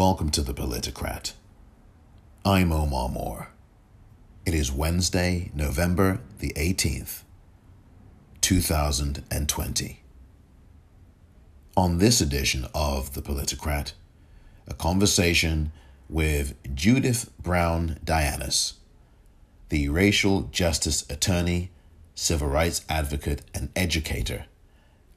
welcome 0.00 0.30
to 0.30 0.40
the 0.40 0.54
Politicrat. 0.54 1.34
I'm 2.42 2.72
Omar 2.72 3.10
Moore. 3.10 3.50
It 4.46 4.54
is 4.54 4.72
Wednesday, 4.72 5.50
November 5.54 6.20
the 6.38 6.54
18th, 6.56 7.24
2020. 8.40 10.00
On 11.76 11.98
this 11.98 12.22
edition 12.22 12.66
of 12.74 13.12
the 13.12 13.20
Politicrat, 13.20 13.92
a 14.66 14.72
conversation 14.72 15.70
with 16.08 16.54
Judith 16.74 17.30
Browne 17.38 18.00
Dianis, 18.02 18.76
the 19.68 19.90
racial 19.90 20.48
justice 20.50 21.04
attorney, 21.10 21.72
civil 22.14 22.48
rights 22.48 22.86
advocate, 22.88 23.42
and 23.52 23.68
educator, 23.76 24.46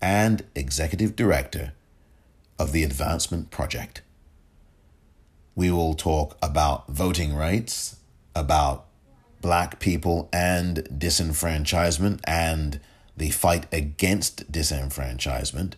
and 0.02 0.44
executive 0.56 1.16
director 1.16 1.72
of 2.59 2.73
the 2.73 2.84
Advancement 2.84 3.50
Project. 3.50 4.02
We 5.56 5.72
will 5.72 5.94
talk 5.94 6.38
about 6.42 6.88
voting 6.88 7.36
rights, 7.36 7.98
about 8.36 8.86
black 9.42 9.80
people 9.80 10.30
and 10.34 10.78
disenfranchisement 10.86 12.22
and 12.24 12.80
the 13.16 13.30
fight 13.30 13.68
against 13.72 14.52
disenfranchisement, 14.52 15.74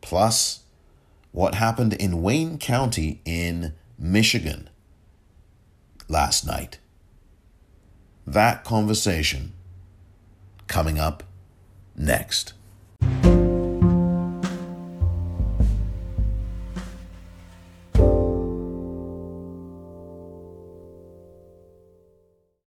plus 0.00 0.60
what 1.32 1.56
happened 1.56 1.92
in 1.92 2.22
Wayne 2.22 2.56
County 2.56 3.20
in 3.24 3.74
Michigan 3.98 4.70
last 6.08 6.46
night. 6.46 6.78
That 8.26 8.64
conversation 8.64 9.52
coming 10.66 10.98
up 10.98 11.22
next. 11.96 12.54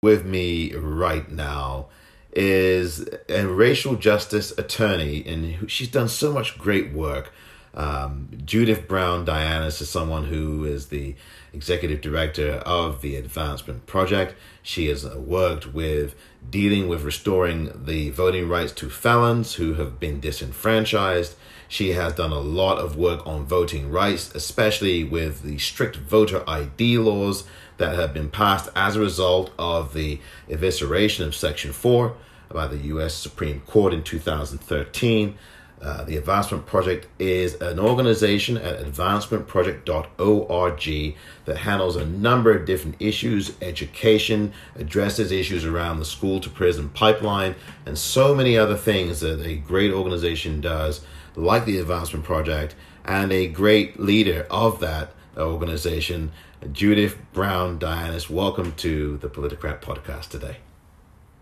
With 0.04 0.26
me 0.26 0.74
right 0.76 1.32
now 1.32 1.86
is 2.34 3.08
a 3.30 3.48
racial 3.48 3.96
justice 3.96 4.52
attorney, 4.58 5.24
and 5.26 5.72
she's 5.72 5.88
done 5.88 6.10
so 6.10 6.34
much 6.34 6.58
great 6.58 6.92
work. 6.92 7.32
Um, 7.74 8.28
Judith 8.44 8.86
Browne 8.86 9.26
Dianis 9.26 9.82
is 9.82 9.90
someone 9.90 10.26
who 10.26 10.66
is 10.66 10.88
the 10.88 11.16
executive 11.54 12.02
director 12.02 12.56
of 12.66 13.02
the 13.02 13.16
Advancement 13.16 13.86
Project. 13.86 14.36
She 14.62 14.88
has 14.88 15.06
worked 15.06 15.74
with 15.74 16.16
dealing 16.50 16.90
with 16.90 17.04
restoring 17.04 17.72
the 17.86 18.10
voting 18.10 18.50
rights 18.50 18.74
to 18.74 18.90
felons 18.90 19.54
who 19.54 19.76
have 19.76 20.02
been 20.02 20.20
disenfranchised. 20.20 21.36
She 21.70 21.94
has 21.94 22.12
done 22.12 22.34
a 22.34 22.40
lot 22.40 22.78
of 22.78 22.98
work 22.98 23.26
on 23.26 23.46
voting 23.46 23.90
rights, 23.90 24.36
especially 24.36 25.06
with 25.06 25.44
the 25.44 25.60
strict 25.60 25.96
voter 25.96 26.44
ID 26.46 26.98
laws 26.98 27.46
that 27.84 28.00
have 28.00 28.14
been 28.14 28.30
passed 28.30 28.70
as 28.78 28.96
a 28.96 29.02
result 29.02 29.52
of 29.60 29.94
the 29.94 30.18
evisceration 30.50 31.26
of 31.26 31.36
Section 31.36 31.74
4 31.74 32.16
by 32.50 32.66
the 32.66 32.78
U.S. 32.78 33.14
Supreme 33.14 33.60
Court 33.62 33.94
in 33.94 34.04
2013. 34.04 35.38
Uh, 35.82 36.06
the 36.06 36.16
Advancement 36.16 36.66
Project 36.66 37.08
is 37.20 37.56
an 37.56 37.80
organization 37.80 38.56
at 38.56 38.80
advancementproject.org 38.80 41.16
that 41.44 41.58
handles 41.58 41.98
a 41.98 42.06
number 42.06 42.56
of 42.56 42.66
different 42.66 42.96
issues 43.02 43.52
education, 43.62 44.54
addresses 44.78 45.34
issues 45.34 45.66
around 45.66 46.00
the 46.00 46.06
school 46.06 46.40
to 46.40 46.50
prison 46.50 46.88
pipeline, 46.88 47.54
and 47.86 47.98
so 47.98 48.34
many 48.34 48.58
other 48.58 48.78
things 48.78 49.20
that 49.20 49.46
a 49.46 49.58
great 49.58 49.92
organization 49.92 50.62
does, 50.62 51.02
like 51.36 51.66
the 51.66 51.80
Advancement 51.80 52.24
Project, 52.24 52.76
and 53.04 53.34
a 53.34 53.48
great 53.48 54.00
leader 54.00 54.48
of 54.50 54.80
that 54.80 55.12
organization 55.38 56.32
Judith 56.72 57.18
Browne 57.34 57.78
Dianis, 57.78 58.30
welcome 58.30 58.74
to 58.74 59.18
the 59.18 59.28
Politicrat 59.28 59.82
podcast 59.82 60.30
today. 60.30 60.58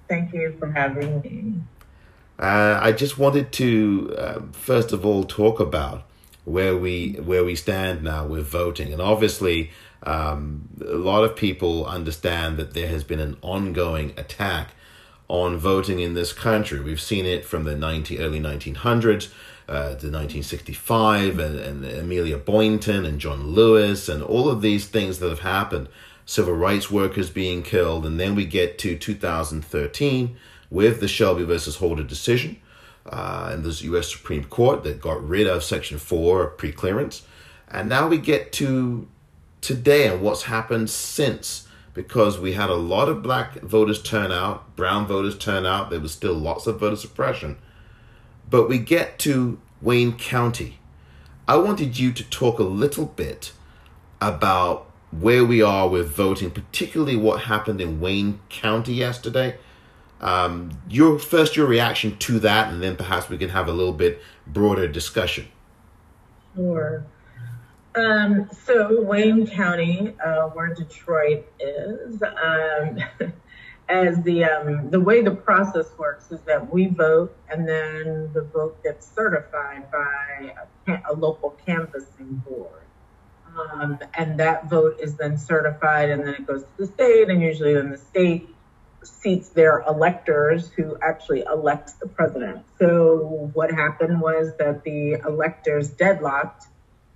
Thank 0.10 0.34
you 0.34 0.56
for 0.58 0.72
having 0.72 1.22
me. 1.22 1.54
Uh, 2.40 2.80
I 2.82 2.92
just 2.92 3.18
wanted 3.18 3.52
to 3.54 4.16
uh, 4.18 4.42
first 4.52 4.92
of 4.92 5.06
all 5.06 5.24
talk 5.24 5.60
about 5.60 6.04
where 6.44 6.76
we 6.76 7.14
where 7.14 7.44
we 7.44 7.56
stand 7.56 8.04
now 8.04 8.26
with 8.26 8.48
voting, 8.48 8.92
and 8.92 9.02
obviously, 9.02 9.72
um, 10.04 10.68
a 10.82 10.96
lot 10.96 11.24
of 11.24 11.36
people 11.36 11.86
understand 11.86 12.58
that 12.58 12.74
there 12.74 12.88
has 12.88 13.04
been 13.04 13.20
an 13.20 13.38
ongoing 13.42 14.14
attack 14.18 14.70
on 15.28 15.58
voting 15.58 16.00
in 16.00 16.14
this 16.14 16.34
country. 16.34 16.80
We've 16.80 17.00
seen 17.00 17.26
it 17.26 17.46
from 17.46 17.64
the 17.64 17.76
90, 17.76 18.20
early 18.20 18.40
1900s 18.40 19.32
uh, 19.72 19.96
the 19.96 20.12
1965 20.12 21.40
and, 21.40 21.58
and 21.58 21.86
Amelia 21.86 22.38
Boynton 22.38 23.06
and 23.06 23.20
John 23.20 23.52
Lewis 23.52 24.10
and 24.10 24.22
all 24.22 24.50
of 24.50 24.62
these 24.62 24.86
things 24.86 25.20
that 25.20 25.30
have 25.30 25.40
happened, 25.40 25.88
civil 26.26 26.54
rights 26.54 26.92
workers 26.92 27.30
being 27.30 27.64
killed, 27.64 28.06
and 28.06 28.20
then 28.20 28.36
we 28.36 28.46
get 28.46 28.78
to 28.80 28.98
2013 28.98 30.36
with 30.70 31.00
the 31.00 31.08
Shelby 31.08 31.46
versus 31.46 31.78
Holder 31.78 32.04
decision 32.04 32.58
uh, 33.06 33.50
and 33.54 33.64
the 33.64 33.72
U.S. 33.86 34.12
Supreme 34.12 34.44
Court 34.44 34.84
that 34.84 35.00
got 35.00 35.26
rid 35.26 35.48
of 35.48 35.64
Section 35.64 36.00
4 36.00 36.52
preclearance. 36.58 37.22
And 37.70 37.88
now 37.88 38.10
we 38.10 38.18
get 38.18 38.52
to 38.54 39.08
today 39.62 40.06
and 40.08 40.22
what's 40.22 40.44
happened 40.44 40.90
since 40.90 41.70
because 41.94 42.38
we 42.38 42.54
had 42.54 42.70
a 42.70 42.76
lot 42.76 43.08
of 43.08 43.24
black 43.24 43.54
voters 43.62 44.02
turn 44.02 44.34
out, 44.34 44.76
brown 44.76 45.08
voters 45.08 45.38
turn 45.38 45.66
out, 45.66 45.90
there 45.90 46.00
was 46.02 46.12
still 46.12 46.34
lots 46.34 46.68
of 46.68 46.82
voter 46.82 46.98
suppression. 46.98 47.58
But 48.52 48.70
we 48.70 48.78
get 48.78 49.18
to 49.20 49.60
Wayne 49.82 50.18
County. 50.18 50.78
I 51.48 51.56
wanted 51.56 51.98
you 51.98 52.12
to 52.12 52.24
talk 52.30 52.60
a 52.60 52.64
little 52.64 53.06
bit 53.06 53.54
about 54.22 54.92
where 55.12 55.44
we 55.44 55.62
are 55.62 55.88
with 55.88 56.10
voting, 56.10 56.52
particularly 56.52 57.16
what 57.16 57.44
happened 57.44 57.82
in 57.82 58.00
Wayne 58.00 58.40
County 58.50 58.94
yesterday. 58.94 59.58
Um, 60.20 60.78
your 60.88 61.18
first 61.18 61.56
your 61.56 61.66
reaction 61.66 62.18
to 62.18 62.40
that, 62.40 62.72
and 62.72 62.84
then 62.84 62.96
perhaps 62.96 63.30
we 63.30 63.38
can 63.38 63.50
have 63.50 63.68
a 63.68 63.74
little 63.74 63.94
bit 63.94 64.22
broader 64.46 64.88
discussion. 64.88 65.48
Sure. 66.56 67.06
Um, 67.96 68.50
so 68.66 69.02
Wayne 69.02 69.48
County, 69.48 70.14
uh, 70.24 70.48
where 70.50 70.74
Detroit 70.74 71.46
is, 71.60 72.22
um, 72.22 73.00
as 73.92 74.22
the 74.24 74.46
um, 74.46 74.90
the 74.90 75.00
way 75.00 75.22
the 75.22 75.36
process 75.36 75.88
works 75.98 76.32
is 76.32 76.40
that 76.42 76.74
we 76.74 76.88
vote 76.88 77.36
and 77.50 77.68
then 77.68 78.32
the 78.34 78.42
vote 78.42 78.82
gets 78.84 79.14
certified 79.14 79.92
by 79.92 80.56
a, 80.88 81.02
a 81.12 81.14
local 81.14 81.52
canvassing 81.66 82.42
board. 82.48 82.84
Um, 83.58 84.00
and 84.14 84.40
that 84.40 84.70
vote 84.70 84.98
is 85.02 85.16
then 85.16 85.38
certified 85.38 86.10
and 86.10 86.26
then 86.26 86.36
it 86.36 86.48
goes 86.48 86.62
to 86.62 86.70
the 86.78 86.88
state 86.88 87.30
and 87.30 87.42
usually 87.42 87.74
then 87.74 87.92
the 87.92 87.98
state 87.98 88.48
seats 89.04 89.50
their 89.50 89.82
electors 89.82 90.70
who 90.70 90.98
actually 91.02 91.42
elects 91.42 91.94
the 91.94 92.08
president. 92.08 92.64
So 92.80 93.52
what 93.54 93.72
happened 93.72 94.22
was 94.22 94.54
that 94.58 94.84
the 94.84 95.16
electors 95.28 95.90
deadlocked 95.90 96.68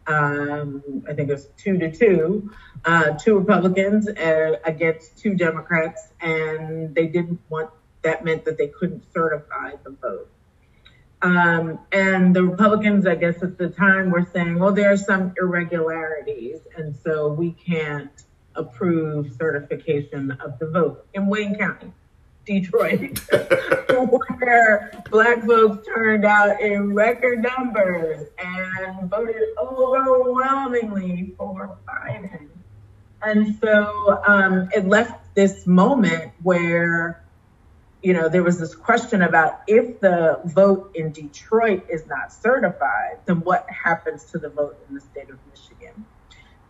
um, 0.08 1.04
I 1.08 1.14
think 1.14 1.30
it 1.30 1.34
was 1.34 1.50
two 1.58 1.78
to 1.80 1.92
two, 1.92 2.52
uh, 2.86 3.12
two 3.12 3.40
Republicans 3.40 4.08
uh, 4.08 4.60
against 4.64 5.18
two 5.18 5.36
Democrats, 5.36 6.14
and 6.22 6.94
they 6.94 7.08
didn't 7.08 7.40
want 7.50 7.72
that 8.04 8.24
meant 8.24 8.46
that 8.46 8.58
they 8.58 8.68
couldn't 8.68 9.04
certify 9.12 9.72
the 9.84 9.90
vote. 9.90 10.30
Um, 11.22 11.80
and 11.92 12.36
the 12.36 12.44
Republicans, 12.44 13.08
I 13.08 13.16
guess 13.16 13.42
at 13.42 13.58
the 13.58 13.70
time, 13.70 14.12
were 14.12 14.28
saying, 14.32 14.60
well, 14.60 14.72
there 14.72 14.92
are 14.92 14.98
some 14.98 15.34
irregularities, 15.42 16.60
and 16.78 16.96
so 16.96 17.30
we 17.30 17.52
can't 17.54 18.12
approve 18.54 19.36
certification 19.36 20.32
of 20.32 20.60
the 20.60 20.70
vote 20.70 21.08
in 21.14 21.26
Wayne 21.28 21.56
County. 21.56 21.92
Detroit, 22.46 23.20
where 24.40 25.04
black 25.10 25.44
folks 25.44 25.88
turned 25.88 26.26
out 26.26 26.62
in 26.62 26.94
record 26.94 27.42
numbers 27.42 28.28
and 28.38 29.10
voted 29.10 29.42
overwhelmingly 29.58 31.34
for 31.38 31.78
Biden. 31.88 32.50
And 33.22 33.58
so 33.60 34.22
um, 34.26 34.70
it 34.76 34.86
left 34.86 35.34
this 35.34 35.66
moment 35.66 36.32
where, 36.44 37.24
you 38.04 38.14
know, 38.14 38.30
there 38.30 38.44
was 38.44 38.60
this 38.60 38.76
question 38.76 39.24
about 39.24 39.62
if 39.68 40.00
the 40.00 40.40
vote 40.46 40.92
in 40.94 41.12
Detroit 41.12 41.90
is 41.90 42.06
not 42.06 42.32
certified, 42.32 43.20
then 43.26 43.42
what 43.42 43.68
happens 43.70 44.26
to 44.26 44.38
the 44.38 44.50
vote 44.50 44.78
in 44.88 44.96
the 44.96 45.02
state 45.02 45.30
of 45.30 45.40
Michigan? 45.50 46.06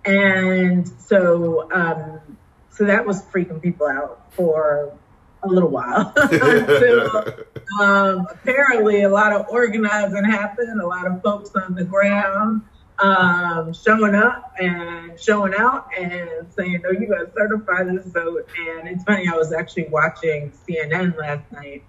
And 0.05 0.87
so, 0.87 1.69
um, 1.71 2.37
so 2.69 2.85
that 2.85 3.05
was 3.05 3.21
freaking 3.23 3.61
people 3.61 3.87
out 3.87 4.33
for 4.33 4.97
a 5.45 5.53
little 5.53 5.69
while. 5.69 6.13
so, 6.29 7.43
um, 7.81 8.27
apparently, 8.29 9.03
a 9.03 9.09
lot 9.09 9.31
of 9.31 9.47
organizing 9.49 10.23
happened, 10.23 10.81
a 10.81 10.87
lot 10.87 11.07
of 11.07 11.21
folks 11.21 11.51
on 11.55 11.75
the 11.75 11.83
ground 11.83 12.61
um, 12.99 13.73
showing 13.73 14.15
up 14.15 14.53
and 14.59 15.19
showing 15.19 15.53
out 15.53 15.89
and 15.97 16.47
saying, 16.55 16.81
no, 16.83 16.91
you 16.91 17.07
got 17.07 17.25
to 17.25 17.31
certify 17.35 17.83
this 17.83 18.05
vote. 18.05 18.47
And 18.57 18.87
it's 18.87 19.03
funny, 19.03 19.27
I 19.27 19.35
was 19.35 19.51
actually 19.51 19.87
watching 19.89 20.51
CNN 20.67 21.17
last 21.17 21.51
night, 21.51 21.83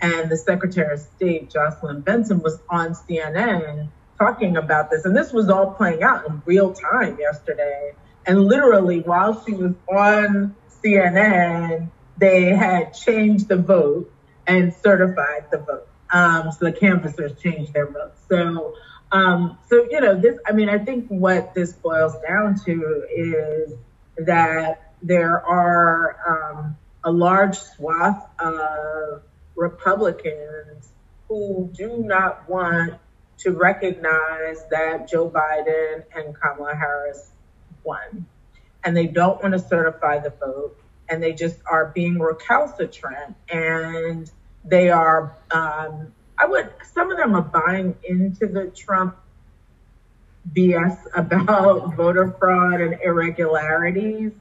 and 0.00 0.30
the 0.30 0.36
Secretary 0.36 0.94
of 0.94 1.00
State, 1.00 1.50
Jocelyn 1.50 2.00
Benson, 2.00 2.40
was 2.40 2.58
on 2.68 2.94
CNN 2.94 3.88
talking 4.18 4.56
about 4.56 4.90
this. 4.90 5.04
And 5.04 5.16
this 5.16 5.32
was 5.32 5.48
all 5.48 5.72
playing 5.72 6.02
out 6.02 6.26
in 6.28 6.42
real 6.44 6.72
time 6.72 7.18
yesterday 7.18 7.92
And 8.26 8.44
literally, 8.44 9.00
while 9.00 9.42
she 9.44 9.52
was 9.52 9.72
on 9.88 10.54
CNN, 10.82 11.88
they 12.20 12.54
had 12.54 12.92
changed 12.92 13.48
the 13.48 13.56
vote 13.56 14.12
and 14.46 14.74
certified 14.74 15.46
the 15.50 15.58
vote. 15.58 15.88
Um, 16.12 16.52
so 16.52 16.66
the 16.66 16.72
canvassers 16.72 17.40
changed 17.40 17.72
their 17.72 17.86
vote. 17.86 18.12
So, 18.28 18.74
um, 19.10 19.58
so 19.68 19.86
you 19.90 20.00
know, 20.00 20.14
this. 20.20 20.38
I 20.46 20.52
mean, 20.52 20.68
I 20.68 20.78
think 20.78 21.08
what 21.08 21.54
this 21.54 21.72
boils 21.72 22.14
down 22.26 22.56
to 22.66 23.06
is 23.14 23.72
that 24.18 24.92
there 25.02 25.44
are 25.44 26.52
um, 26.54 26.76
a 27.02 27.10
large 27.10 27.58
swath 27.58 28.28
of 28.38 29.22
Republicans 29.56 30.92
who 31.28 31.70
do 31.72 31.98
not 31.98 32.48
want 32.48 32.94
to 33.38 33.52
recognize 33.52 34.64
that 34.70 35.08
Joe 35.08 35.30
Biden 35.30 36.04
and 36.14 36.34
Kamala 36.34 36.74
Harris 36.74 37.30
won. 37.84 38.26
And 38.84 38.96
they 38.96 39.06
don't 39.06 39.42
want 39.42 39.52
to 39.52 39.58
certify 39.58 40.18
the 40.18 40.30
vote. 40.30 40.76
And 41.10 41.22
they 41.22 41.32
just 41.32 41.56
are 41.66 41.86
being 41.86 42.18
recalcitrant. 42.18 43.36
And 43.50 44.30
they 44.64 44.90
are, 44.90 45.36
um, 45.50 46.12
I 46.38 46.46
would, 46.46 46.70
some 46.92 47.10
of 47.10 47.18
them 47.18 47.34
are 47.34 47.42
buying 47.42 47.96
into 48.04 48.46
the 48.46 48.66
Trump 48.68 49.16
BS 50.54 50.98
about 51.14 51.94
voter 51.96 52.34
fraud 52.38 52.80
and 52.80 52.98
irregularities. 53.02 54.32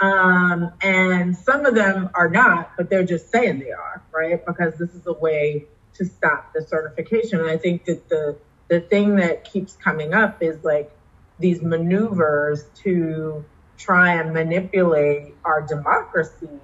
Um, 0.00 0.72
and 0.80 1.36
some 1.36 1.66
of 1.66 1.74
them 1.74 2.10
are 2.14 2.28
not, 2.28 2.76
but 2.76 2.88
they're 2.88 3.04
just 3.04 3.30
saying 3.30 3.58
they 3.58 3.72
are, 3.72 4.02
right? 4.12 4.44
Because 4.44 4.76
this 4.76 4.94
is 4.94 5.06
a 5.06 5.12
way 5.12 5.66
to 5.94 6.04
stop 6.04 6.52
the 6.52 6.62
certification. 6.62 7.40
And 7.40 7.50
I 7.50 7.56
think 7.56 7.84
that 7.86 8.08
the 8.08 8.36
the 8.68 8.80
thing 8.80 9.16
that 9.16 9.44
keeps 9.44 9.74
coming 9.76 10.12
up 10.14 10.42
is 10.42 10.62
like 10.62 10.90
these 11.38 11.62
maneuvers 11.62 12.64
to 12.82 13.44
try 13.78 14.14
and 14.14 14.32
manipulate 14.32 15.34
our 15.44 15.62
democracy 15.62 16.60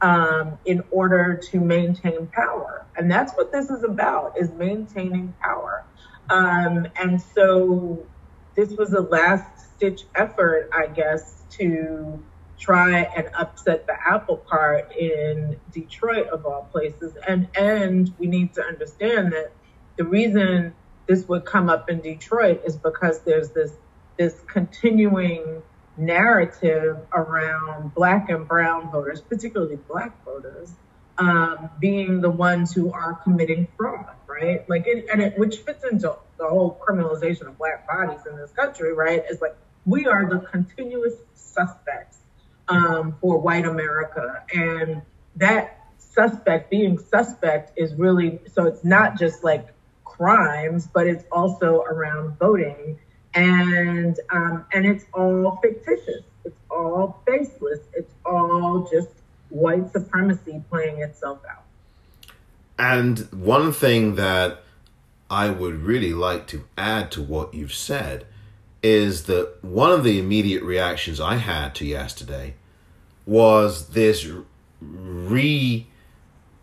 um, 0.00 0.58
in 0.64 0.82
order 0.90 1.40
to 1.50 1.60
maintain 1.60 2.26
power. 2.28 2.86
And 2.96 3.10
that's 3.10 3.32
what 3.34 3.52
this 3.52 3.68
is 3.68 3.84
about, 3.84 4.38
is 4.38 4.50
maintaining 4.52 5.34
power. 5.40 5.84
Um, 6.30 6.86
and 6.96 7.20
so 7.20 8.06
this 8.54 8.70
was 8.70 8.92
a 8.92 9.00
last 9.00 9.74
stitch 9.74 10.02
effort, 10.14 10.70
I 10.72 10.86
guess, 10.86 11.42
to 11.58 12.22
try 12.58 13.00
and 13.16 13.28
upset 13.34 13.86
the 13.86 13.94
apple 14.06 14.36
cart 14.48 14.92
in 14.96 15.58
Detroit 15.72 16.28
of 16.28 16.46
all 16.46 16.68
places. 16.70 17.16
And 17.26 17.48
and 17.56 18.12
we 18.18 18.26
need 18.28 18.54
to 18.54 18.62
understand 18.62 19.32
that 19.32 19.50
the 19.96 20.04
reason 20.04 20.74
this 21.06 21.26
would 21.28 21.44
come 21.44 21.68
up 21.68 21.90
in 21.90 22.00
Detroit 22.00 22.62
is 22.64 22.76
because 22.76 23.20
there's 23.22 23.50
this 23.50 23.72
this 24.16 24.40
continuing 24.46 25.62
narrative 25.96 26.98
around 27.12 27.94
black 27.94 28.28
and 28.28 28.46
brown 28.48 28.90
voters, 28.90 29.20
particularly 29.20 29.76
black 29.76 30.24
voters, 30.24 30.72
um, 31.18 31.70
being 31.78 32.20
the 32.20 32.30
ones 32.30 32.72
who 32.72 32.92
are 32.92 33.14
committing 33.14 33.68
fraud, 33.76 34.14
right? 34.26 34.68
Like, 34.68 34.86
it, 34.86 35.06
and 35.12 35.20
it, 35.22 35.38
which 35.38 35.58
fits 35.58 35.84
into 35.84 36.14
the 36.38 36.48
whole 36.48 36.80
criminalization 36.86 37.46
of 37.46 37.58
black 37.58 37.86
bodies 37.86 38.20
in 38.26 38.36
this 38.36 38.50
country, 38.52 38.92
right? 38.92 39.22
It's 39.28 39.40
like 39.40 39.56
we 39.84 40.06
are 40.06 40.28
the 40.28 40.40
continuous 40.40 41.14
suspects 41.34 42.18
um, 42.68 43.16
for 43.20 43.38
white 43.38 43.66
America, 43.66 44.44
and 44.54 45.02
that 45.36 45.78
suspect 45.98 46.70
being 46.70 46.98
suspect 46.98 47.72
is 47.76 47.94
really 47.94 48.40
so 48.52 48.66
it's 48.66 48.84
not 48.84 49.18
just 49.18 49.44
like 49.44 49.68
crimes, 50.04 50.86
but 50.86 51.06
it's 51.06 51.24
also 51.32 51.82
around 51.82 52.38
voting, 52.38 52.98
and 53.34 54.18
um, 54.30 54.64
and 54.72 54.86
it's 54.86 55.04
all 55.14 55.58
fictitious. 55.62 56.22
It's 56.44 56.56
all 56.70 57.22
faceless. 57.26 57.80
It's 57.94 58.12
all 58.24 58.88
just 58.90 59.10
white 59.48 59.90
supremacy 59.92 60.62
playing 60.70 61.00
itself 61.02 61.40
out. 61.50 61.64
And 62.78 63.20
one 63.30 63.72
thing 63.72 64.16
that 64.16 64.62
I 65.30 65.50
would 65.50 65.82
really 65.82 66.12
like 66.12 66.46
to 66.48 66.64
add 66.76 67.10
to 67.12 67.22
what 67.22 67.54
you've 67.54 67.74
said 67.74 68.26
is 68.82 69.24
that 69.24 69.62
one 69.62 69.92
of 69.92 70.02
the 70.02 70.18
immediate 70.18 70.62
reactions 70.62 71.20
I 71.20 71.36
had 71.36 71.74
to 71.76 71.86
yesterday 71.86 72.54
was 73.24 73.90
this 73.90 74.26
re 74.80 75.86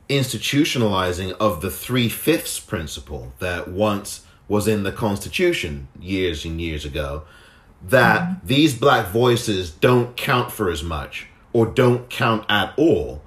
institutionalizing 0.10 1.32
of 1.40 1.62
the 1.62 1.70
three 1.70 2.10
fifths 2.10 2.60
principle 2.60 3.32
that 3.40 3.68
once 3.68 4.26
was 4.50 4.68
in 4.68 4.84
the 4.84 4.92
Constitution 4.92 5.88
years 6.02 6.44
and 6.44 6.60
years 6.60 6.84
ago, 6.84 7.24
that 7.82 8.22
mm-hmm. 8.22 8.48
these 8.48 8.78
black 8.78 9.08
voices 9.08 9.72
don't 9.72 10.18
count 10.18 10.52
for 10.52 10.70
as 10.70 10.84
much 10.84 11.28
or 11.54 11.66
don't 11.66 12.10
count 12.10 12.46
at 12.50 12.74
all 12.78 13.22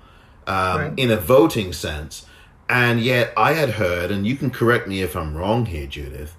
um, 0.46 0.78
right. 0.78 0.92
in 0.98 1.10
a 1.10 1.16
voting 1.16 1.72
sense. 1.72 2.26
And 2.69 3.00
yet, 3.00 3.32
I 3.36 3.54
had 3.54 3.70
heard, 3.70 4.10
and 4.10 4.26
you 4.26 4.36
can 4.36 4.50
correct 4.50 4.86
me 4.86 5.00
if 5.02 5.16
I'm 5.16 5.36
wrong 5.36 5.66
here, 5.66 5.86
Judith, 5.86 6.36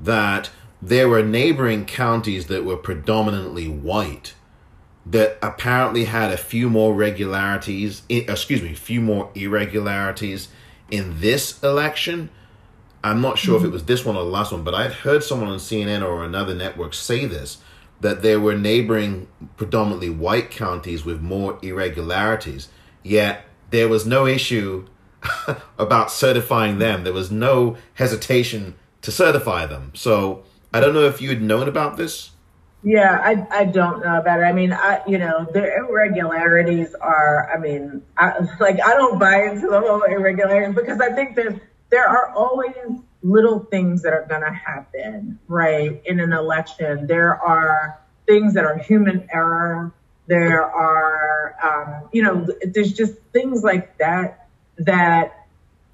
that 0.00 0.50
there 0.80 1.08
were 1.08 1.22
neighboring 1.22 1.84
counties 1.84 2.46
that 2.46 2.64
were 2.64 2.76
predominantly 2.76 3.66
white 3.68 4.34
that 5.04 5.38
apparently 5.40 6.04
had 6.04 6.32
a 6.32 6.36
few 6.36 6.68
more 6.68 6.92
regularities, 6.92 8.02
excuse 8.08 8.60
me, 8.60 8.72
a 8.72 8.76
few 8.76 9.00
more 9.00 9.30
irregularities 9.34 10.48
in 10.90 11.20
this 11.20 11.62
election. 11.62 12.28
I'm 13.04 13.20
not 13.20 13.38
sure 13.38 13.56
mm-hmm. 13.56 13.66
if 13.66 13.70
it 13.70 13.72
was 13.72 13.84
this 13.84 14.04
one 14.04 14.16
or 14.16 14.24
the 14.24 14.30
last 14.30 14.52
one, 14.52 14.64
but 14.64 14.74
I 14.74 14.84
had 14.84 14.92
heard 14.92 15.22
someone 15.22 15.48
on 15.48 15.58
CNN 15.58 16.06
or 16.06 16.24
another 16.24 16.54
network 16.54 16.94
say 16.94 17.26
this 17.26 17.58
that 18.00 18.20
there 18.20 18.38
were 18.38 18.54
neighboring 18.54 19.26
predominantly 19.56 20.10
white 20.10 20.50
counties 20.50 21.04
with 21.04 21.22
more 21.22 21.58
irregularities, 21.62 22.68
yet 23.02 23.46
there 23.70 23.88
was 23.88 24.06
no 24.06 24.26
issue 24.26 24.86
about 25.78 26.10
certifying 26.10 26.78
them. 26.78 27.04
There 27.04 27.12
was 27.12 27.30
no 27.30 27.76
hesitation 27.94 28.74
to 29.02 29.10
certify 29.10 29.66
them. 29.66 29.92
So 29.94 30.44
I 30.72 30.80
don't 30.80 30.94
know 30.94 31.04
if 31.04 31.20
you 31.20 31.30
had 31.30 31.42
known 31.42 31.68
about 31.68 31.96
this. 31.96 32.30
Yeah, 32.82 33.18
I, 33.22 33.46
I 33.50 33.64
don't 33.64 34.04
know 34.04 34.18
about 34.18 34.40
it. 34.40 34.44
I 34.44 34.52
mean, 34.52 34.72
I 34.72 35.00
you 35.08 35.18
know 35.18 35.46
the 35.52 35.74
irregularities 35.76 36.94
are. 36.94 37.50
I 37.52 37.58
mean, 37.58 38.02
I, 38.16 38.38
like 38.60 38.80
I 38.80 38.94
don't 38.94 39.18
buy 39.18 39.42
into 39.44 39.66
the 39.68 39.80
whole 39.80 40.02
irregularities 40.02 40.74
because 40.74 41.00
I 41.00 41.12
think 41.12 41.34
there's 41.34 41.58
there 41.90 42.06
are 42.06 42.32
always 42.32 42.74
little 43.22 43.60
things 43.60 44.02
that 44.02 44.12
are 44.12 44.26
going 44.28 44.42
to 44.42 44.52
happen, 44.52 45.38
right, 45.48 46.00
in 46.04 46.20
an 46.20 46.32
election. 46.32 47.06
There 47.06 47.40
are 47.40 48.00
things 48.26 48.54
that 48.54 48.64
are 48.64 48.78
human 48.78 49.28
error. 49.32 49.92
There 50.26 50.64
are, 50.64 51.56
um, 51.62 52.08
you 52.12 52.22
know, 52.22 52.46
there's 52.64 52.92
just 52.92 53.14
things 53.32 53.62
like 53.62 53.98
that 53.98 54.48
that 54.78 55.46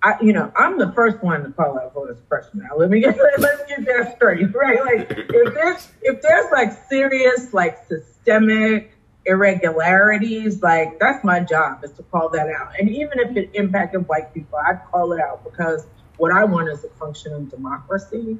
I, 0.02 0.16
you 0.20 0.32
know, 0.32 0.50
I'm 0.56 0.78
the 0.78 0.90
first 0.92 1.22
one 1.22 1.44
to 1.44 1.50
call 1.50 1.78
out 1.78 1.94
voter 1.94 2.16
suppression. 2.16 2.61
Now, 2.61 2.76
let 2.76 2.90
me 2.90 3.00
get 3.00 3.16
let's 3.38 3.62
get 3.66 3.84
that 3.84 4.16
straight, 4.16 4.52
right? 4.54 4.84
Like, 4.84 5.11
if 5.11 5.54
there's 5.54 5.88
if 6.02 6.22
there's 6.22 6.50
like 6.50 6.88
serious, 6.88 7.52
like 7.52 7.87
systemic 7.87 8.91
irregularities, 9.24 10.62
like 10.62 10.98
that's 10.98 11.24
my 11.24 11.40
job 11.40 11.84
is 11.84 11.92
to 11.92 12.02
call 12.04 12.30
that 12.30 12.48
out. 12.48 12.78
And 12.78 12.90
even 12.90 13.18
if 13.20 13.36
it 13.36 13.50
impacted 13.54 14.08
white 14.08 14.34
people, 14.34 14.58
I'd 14.58 14.80
call 14.90 15.12
it 15.12 15.20
out 15.20 15.44
because 15.44 15.86
what 16.16 16.32
I 16.32 16.44
want 16.44 16.68
is 16.68 16.84
a 16.84 16.88
functioning 16.90 17.46
democracy, 17.46 18.38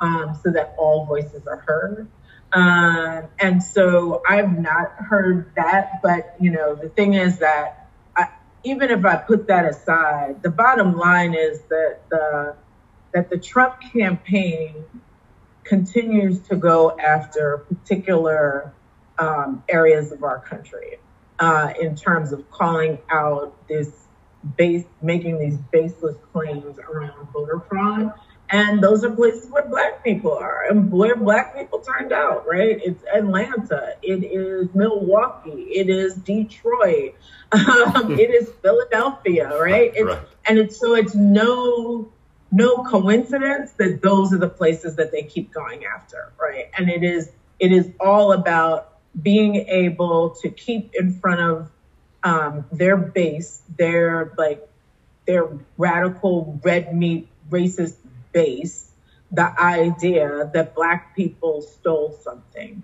um, 0.00 0.38
so 0.42 0.50
that 0.50 0.74
all 0.78 1.06
voices 1.06 1.46
are 1.46 1.58
heard. 1.58 2.08
Um, 2.52 3.28
and 3.38 3.62
so 3.62 4.22
I've 4.28 4.58
not 4.58 4.92
heard 4.92 5.52
that, 5.56 6.02
but 6.02 6.34
you 6.40 6.50
know, 6.50 6.74
the 6.74 6.88
thing 6.88 7.14
is 7.14 7.38
that 7.38 7.82
even 8.64 8.90
if 8.90 9.04
I 9.04 9.16
put 9.16 9.48
that 9.48 9.66
aside, 9.66 10.42
the 10.42 10.50
bottom 10.50 10.96
line 10.96 11.34
is 11.34 11.60
that 11.62 12.00
the 12.10 12.56
that 13.12 13.28
the 13.28 13.38
Trump 13.38 13.74
campaign 13.92 14.84
continues 15.64 16.40
to 16.40 16.56
go 16.56 16.96
after 16.98 17.58
particular 17.58 18.72
um, 19.18 19.62
areas 19.68 20.12
of 20.12 20.22
our 20.22 20.40
country 20.40 20.98
uh, 21.38 21.72
in 21.80 21.96
terms 21.96 22.32
of 22.32 22.50
calling 22.50 22.98
out 23.10 23.54
this 23.68 23.90
base, 24.56 24.84
making 25.00 25.38
these 25.38 25.56
baseless 25.70 26.16
claims 26.32 26.78
around 26.78 27.28
voter 27.32 27.60
fraud. 27.68 28.12
And 28.50 28.82
those 28.82 29.02
are 29.02 29.10
places 29.10 29.50
where 29.50 29.66
black 29.66 30.04
people 30.04 30.32
are 30.32 30.66
and 30.68 30.92
where 30.92 31.16
black 31.16 31.56
people 31.56 31.78
turned 31.78 32.12
out, 32.12 32.46
right? 32.46 32.78
It's 32.84 33.02
Atlanta, 33.12 33.94
it 34.02 34.24
is 34.24 34.68
Milwaukee, 34.74 35.62
it 35.70 35.88
is 35.88 36.14
Detroit, 36.14 37.14
um, 37.52 38.18
it 38.18 38.30
is 38.30 38.50
Philadelphia, 38.60 39.58
right? 39.58 39.92
It's, 39.94 40.04
right? 40.04 40.20
And 40.46 40.58
it's 40.58 40.78
so 40.78 40.94
it's 40.94 41.14
no 41.14 42.12
no 42.50 42.84
coincidence 42.84 43.72
that 43.78 44.02
those 44.02 44.34
are 44.34 44.38
the 44.38 44.48
places 44.48 44.96
that 44.96 45.10
they 45.10 45.22
keep 45.22 45.50
going 45.52 45.86
after, 45.86 46.32
right? 46.38 46.70
And 46.76 46.90
it 46.90 47.02
is 47.02 47.30
it 47.58 47.72
is 47.72 47.88
all 47.98 48.32
about 48.32 48.91
being 49.20 49.56
able 49.68 50.30
to 50.30 50.48
keep 50.48 50.94
in 50.94 51.12
front 51.12 51.40
of 51.40 51.70
um, 52.24 52.64
their 52.72 52.96
base, 52.96 53.62
their 53.76 54.32
like 54.38 54.66
their 55.26 55.48
radical 55.76 56.58
red 56.62 56.94
meat 56.94 57.28
racist 57.50 57.96
base 58.32 58.90
the 59.30 59.60
idea 59.60 60.50
that 60.52 60.74
black 60.74 61.16
people 61.16 61.62
stole 61.62 62.12
something 62.22 62.82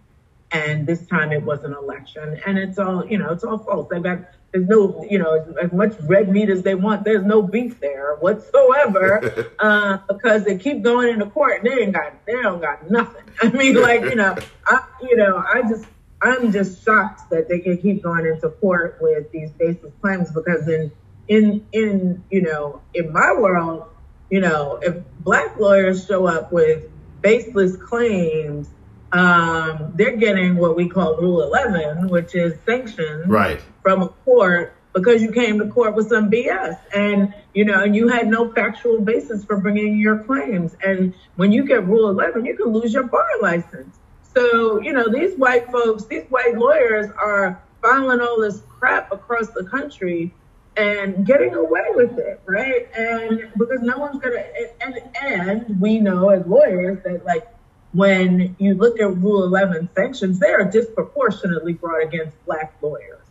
and 0.51 0.87
this 0.87 1.07
time 1.07 1.33
it 1.33 1.43
was 1.43 1.63
an 1.65 1.75
election, 1.75 2.41
and 2.47 2.59
it's 2.59 2.79
all 2.79 3.07
you 3.07 3.19
know, 3.19 3.31
it's 3.31 3.45
all 3.45 3.59
false. 3.59 3.89
They've 3.91 4.03
got 4.03 4.21
there's 4.53 4.67
no, 4.67 5.05
you 5.09 5.19
know, 5.19 5.35
as, 5.35 5.57
as, 5.65 5.73
much 5.73 5.93
red 6.01 6.31
meat 6.31 6.49
as 6.49 6.63
they 6.63 6.75
want. 6.75 7.05
There's 7.05 7.25
no 7.25 7.43
beef 7.43 7.81
there 7.81 8.15
whatsoever 8.17 9.53
uh, 9.59 9.99
because 10.09 10.47
they 10.47 10.57
keep 10.57 10.81
going 10.83 11.11
into 11.11 11.27
court 11.27 11.59
and 11.59 11.71
they 11.71 11.83
ain't 11.83 11.93
got, 11.93 12.25
they 12.25 12.33
don't 12.33 12.59
got 12.59 12.91
nothing. 12.91 13.25
I 13.43 13.51
mean, 13.51 13.75
like, 13.75 14.01
you 14.01 14.15
know, 14.15 14.39
I, 14.67 14.85
you 15.03 15.17
know, 15.17 15.37
I 15.37 15.61
just, 15.69 15.85
I'm 16.21 16.53
just 16.53 16.85
shocked 16.85 17.31
that 17.31 17.49
they 17.49 17.61
can 17.61 17.79
keep 17.79 18.03
going 18.03 18.27
into 18.27 18.49
court 18.49 18.99
with 19.01 19.31
these 19.31 19.51
baseless 19.53 19.93
claims 20.01 20.31
because 20.33 20.67
in, 20.69 20.91
in, 21.29 21.67
in, 21.73 22.25
you 22.31 22.43
know, 22.43 22.81
in 22.95 23.13
my 23.13 23.33
world, 23.33 23.89
you 24.31 24.41
know, 24.41 24.79
if 24.83 24.97
black 25.21 25.59
lawyers 25.59 26.07
show 26.07 26.27
up 26.27 26.53
with 26.53 26.85
baseless 27.23 27.77
claims 27.77 28.69
um, 29.13 29.93
they're 29.95 30.17
getting 30.17 30.57
what 30.57 30.77
we 30.77 30.89
call 30.89 31.17
Rule 31.17 31.43
11, 31.43 32.09
which 32.09 32.35
is 32.35 32.59
sanctions 32.67 33.27
right. 33.27 33.61
from 33.83 34.03
a 34.03 34.09
court 34.09 34.75
because 34.93 35.23
you 35.23 35.33
came 35.33 35.59
to 35.59 35.67
court 35.69 35.95
with 35.95 36.09
some 36.09 36.31
BS 36.31 36.79
and 36.95 37.33
you 37.55 37.65
know 37.65 37.83
and 37.83 37.95
you 37.95 38.09
had 38.09 38.27
no 38.27 38.53
factual 38.53 39.01
basis 39.01 39.45
for 39.45 39.59
bringing 39.59 39.99
your 39.99 40.25
claims. 40.25 40.77
And 40.85 41.15
when 41.37 41.53
you 41.53 41.65
get 41.65 41.87
Rule 41.87 42.11
11, 42.11 42.45
you 42.45 42.57
can 42.57 42.67
lose 42.67 42.93
your 42.93 43.05
bar 43.05 43.27
license. 43.41 43.99
So 44.35 44.81
you 44.81 44.93
know 44.93 45.09
these 45.09 45.37
white 45.37 45.71
folks, 45.71 46.05
these 46.05 46.25
white 46.29 46.57
lawyers 46.57 47.11
are 47.13 47.63
filing 47.83 48.21
all 48.21 48.41
this 48.41 48.63
crap 48.79 49.13
across 49.13 49.49
the 49.49 49.65
country 49.65 50.33
and 50.77 51.27
getting 51.27 51.55
away 51.55 51.87
with 51.95 52.19
it, 52.19 52.41
right? 52.47 52.89
And 52.97 53.51
because 53.57 53.81
no 53.81 53.99
one's 53.99 54.21
gonna 54.21 54.45
and 54.81 55.01
and 55.21 55.81
we 55.81 55.99
know 55.99 56.31
as 56.31 56.47
lawyers 56.47 57.03
that 57.05 57.25
like 57.25 57.49
when 57.93 58.55
you 58.59 58.75
look 58.75 59.01
at 59.01 59.17
Rule 59.17 59.45
11 59.45 59.89
sanctions, 59.95 60.39
they 60.39 60.51
are 60.51 60.65
disproportionately 60.65 61.73
brought 61.73 62.03
against 62.03 62.37
Black 62.45 62.75
lawyers. 62.83 63.23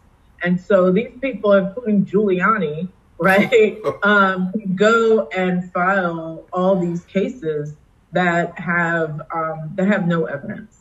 And 0.44 0.60
so 0.60 0.92
these 0.92 1.12
people, 1.22 1.54
including 1.54 2.06
Giuliani, 2.06 2.90
right, 3.20 3.80
um, 4.04 4.52
go 4.76 5.28
and 5.30 5.72
file 5.72 6.46
all 6.54 6.80
these 6.80 7.04
cases 7.06 7.76
that 8.12 8.58
have 8.60 9.22
um, 9.34 9.72
that 9.76 9.88
have 9.88 10.08
no 10.08 10.26
evidence. 10.26 10.77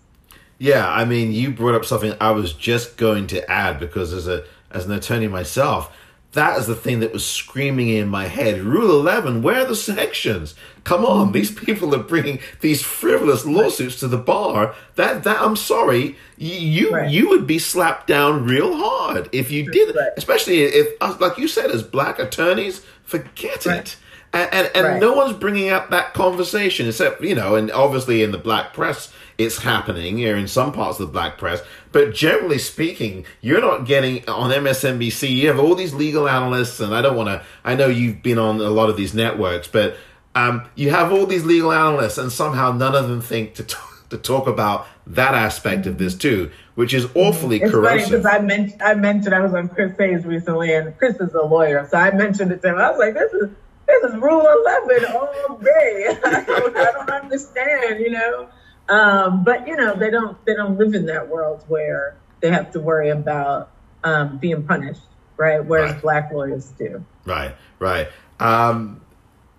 Yeah, 0.59 0.89
I 0.89 1.05
mean, 1.05 1.33
you 1.33 1.51
brought 1.51 1.75
up 1.75 1.85
something 1.85 2.15
I 2.21 2.31
was 2.31 2.53
just 2.53 2.97
going 2.97 3.27
to 3.29 3.51
add 3.51 3.79
because 3.79 4.13
as 4.13 4.27
a 4.27 4.45
as 4.71 4.87
an 4.87 4.93
attorney 4.93 5.29
myself, 5.29 5.95
that 6.33 6.59
is 6.59 6.67
the 6.67 6.75
thing 6.75 7.01
that 7.01 7.13
was 7.13 7.27
screaming 7.27 7.89
in 7.89 8.09
my 8.09 8.27
head. 8.27 8.61
Rule 8.61 9.01
11, 9.01 9.43
where 9.43 9.63
are 9.63 9.65
the 9.65 9.75
sanctions? 9.75 10.55
Come 10.85 11.05
on, 11.05 11.33
these 11.33 11.51
people 11.51 11.95
are 11.95 12.03
bringing 12.03 12.41
these 12.61 12.83
frivolous 12.83 13.45
lawsuits 13.47 13.99
to 14.01 14.09
the 14.09 14.19
bar. 14.19 14.75
That 14.95 15.25
that 15.25 15.41
I'm 15.41 15.57
sorry, 15.57 16.17
you 16.37 16.91
right. 16.91 17.11
you 17.11 17.29
would 17.31 17.47
be 17.47 17.59
slapped 17.59 18.07
down 18.07 18.45
real 18.45 18.77
hard 18.77 19.29
if 19.33 19.51
you 19.51 19.71
did, 19.71 19.97
right. 19.97 20.13
especially 20.17 20.61
if 20.63 21.21
like 21.21 21.39
you 21.39 21.49
said 21.49 21.71
as 21.71 21.83
black 21.83 22.19
attorneys, 22.19 22.85
forget 23.03 23.67
right. 23.67 23.81
it. 23.81 23.97
And 24.37 24.53
and, 24.53 24.87
and 24.87 25.01
no 25.01 25.15
one's 25.15 25.37
bringing 25.37 25.71
up 25.71 25.91
that 25.91 26.13
conversation 26.13 26.87
except 26.87 27.23
you 27.23 27.35
know, 27.35 27.55
and 27.55 27.71
obviously 27.73 28.23
in 28.23 28.33
the 28.33 28.39
black 28.39 28.75
press 28.75 29.13
it's 29.39 29.59
happening 29.59 30.25
or 30.27 30.37
in 30.37 30.49
some 30.49 30.73
parts 30.73 30.99
of 30.99 31.07
the 31.07 31.13
black 31.13 31.39
press. 31.39 31.63
But 31.93 32.15
generally 32.15 32.59
speaking, 32.59 33.27
you're 33.41 33.61
not 33.61 33.87
getting 33.87 34.27
on 34.29 34.51
MSNBC. 34.51 35.31
You 35.31 35.49
have 35.49 35.59
all 35.59 35.75
these 35.75 35.95
legal 35.95 36.29
analysts, 36.29 36.81
and 36.81 36.95
I 36.95 37.03
don't 37.03 37.17
want 37.17 37.29
to. 37.29 37.43
I 37.65 37.75
know 37.75 37.87
you've 37.87 38.23
been 38.23 38.39
on 38.39 38.61
a 38.61 38.71
lot 38.71 38.91
of 38.91 38.97
these 38.97 39.15
networks, 39.15 39.69
but 39.69 39.97
um, 40.35 40.69
you 40.75 40.91
have 40.91 41.13
all 41.13 41.27
these 41.27 41.45
legal 41.45 41.73
analysts, 41.73 42.19
and 42.19 42.31
somehow 42.33 42.73
none 42.73 42.95
of 42.95 43.09
them 43.09 43.21
think 43.21 43.55
to 43.55 43.63
talk, 43.65 44.09
to 44.11 44.19
talk 44.19 44.47
about 44.47 44.87
that 45.07 45.35
aspect 45.35 45.87
of 45.87 45.99
this 45.99 46.15
too, 46.15 46.51
which 46.75 46.93
is 46.93 47.07
awfully 47.15 47.61
it's 47.61 47.71
corrosive. 47.71 48.11
because 48.11 48.27
I 48.27 48.41
mentioned 48.41 48.83
I 48.83 48.95
mentioned 48.95 49.35
I 49.35 49.41
was 49.41 49.55
on 49.55 49.69
Chris 49.69 49.97
Hayes 49.99 50.25
recently, 50.25 50.75
and 50.75 50.97
Chris 50.99 51.17
is 51.21 51.33
a 51.35 51.43
lawyer, 51.43 51.87
so 51.91 51.99
I 51.99 52.11
mentioned 52.13 52.53
it 52.53 52.63
to 52.63 52.69
him. 52.69 52.77
I 52.77 52.91
was 52.91 52.99
like, 52.99 53.15
"This 53.15 53.33
is 53.33 53.51
this 53.87 54.05
is 54.05 54.17
Rule 54.17 54.47
Eleven 54.47 55.05
all 55.15 55.59
day. 55.59 56.19
I 56.25 56.45
don't, 56.45 56.77
I 56.77 56.93
don't 56.93 57.11
understand, 57.11 58.01
you 58.01 58.11
know." 58.11 58.49
Um, 58.89 59.43
but 59.43 59.67
you 59.67 59.77
know, 59.77 59.95
they 59.95 60.11
don't 60.11 60.43
they 60.45 60.55
don't 60.55 60.79
live 60.79 60.95
in 60.95 61.07
that 61.07 61.29
world 61.29 61.65
where 61.69 62.17
they 62.41 62.51
have 62.51 62.71
to 62.73 62.81
worry 62.81 63.11
about 63.11 63.71
um, 64.05 64.39
being 64.39 64.63
punished, 64.65 65.03
right? 65.37 65.65
Whereas 65.65 65.93
right. 65.93 66.03
black 66.03 66.33
lawyers 66.33 66.71
do. 66.79 67.05
Right, 67.25 67.55
right. 67.79 68.09
Um, 68.39 69.01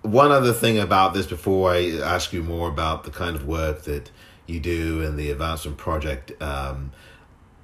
one 0.02 0.32
other 0.32 0.54
thing 0.54 0.80
about 0.80 1.14
this 1.14 1.26
before 1.26 1.72
I 1.72 1.98
ask 1.98 2.32
you 2.32 2.44
more 2.44 2.70
about 2.70 3.04
the 3.04 3.12
kind 3.12 3.36
of 3.36 3.46
work 3.46 3.84
that 3.84 4.10
you 4.46 4.60
do 4.60 5.04
and 5.04 5.20
the 5.20 5.32
advancement 5.32 5.78
project 5.78 6.32
um, 6.42 6.92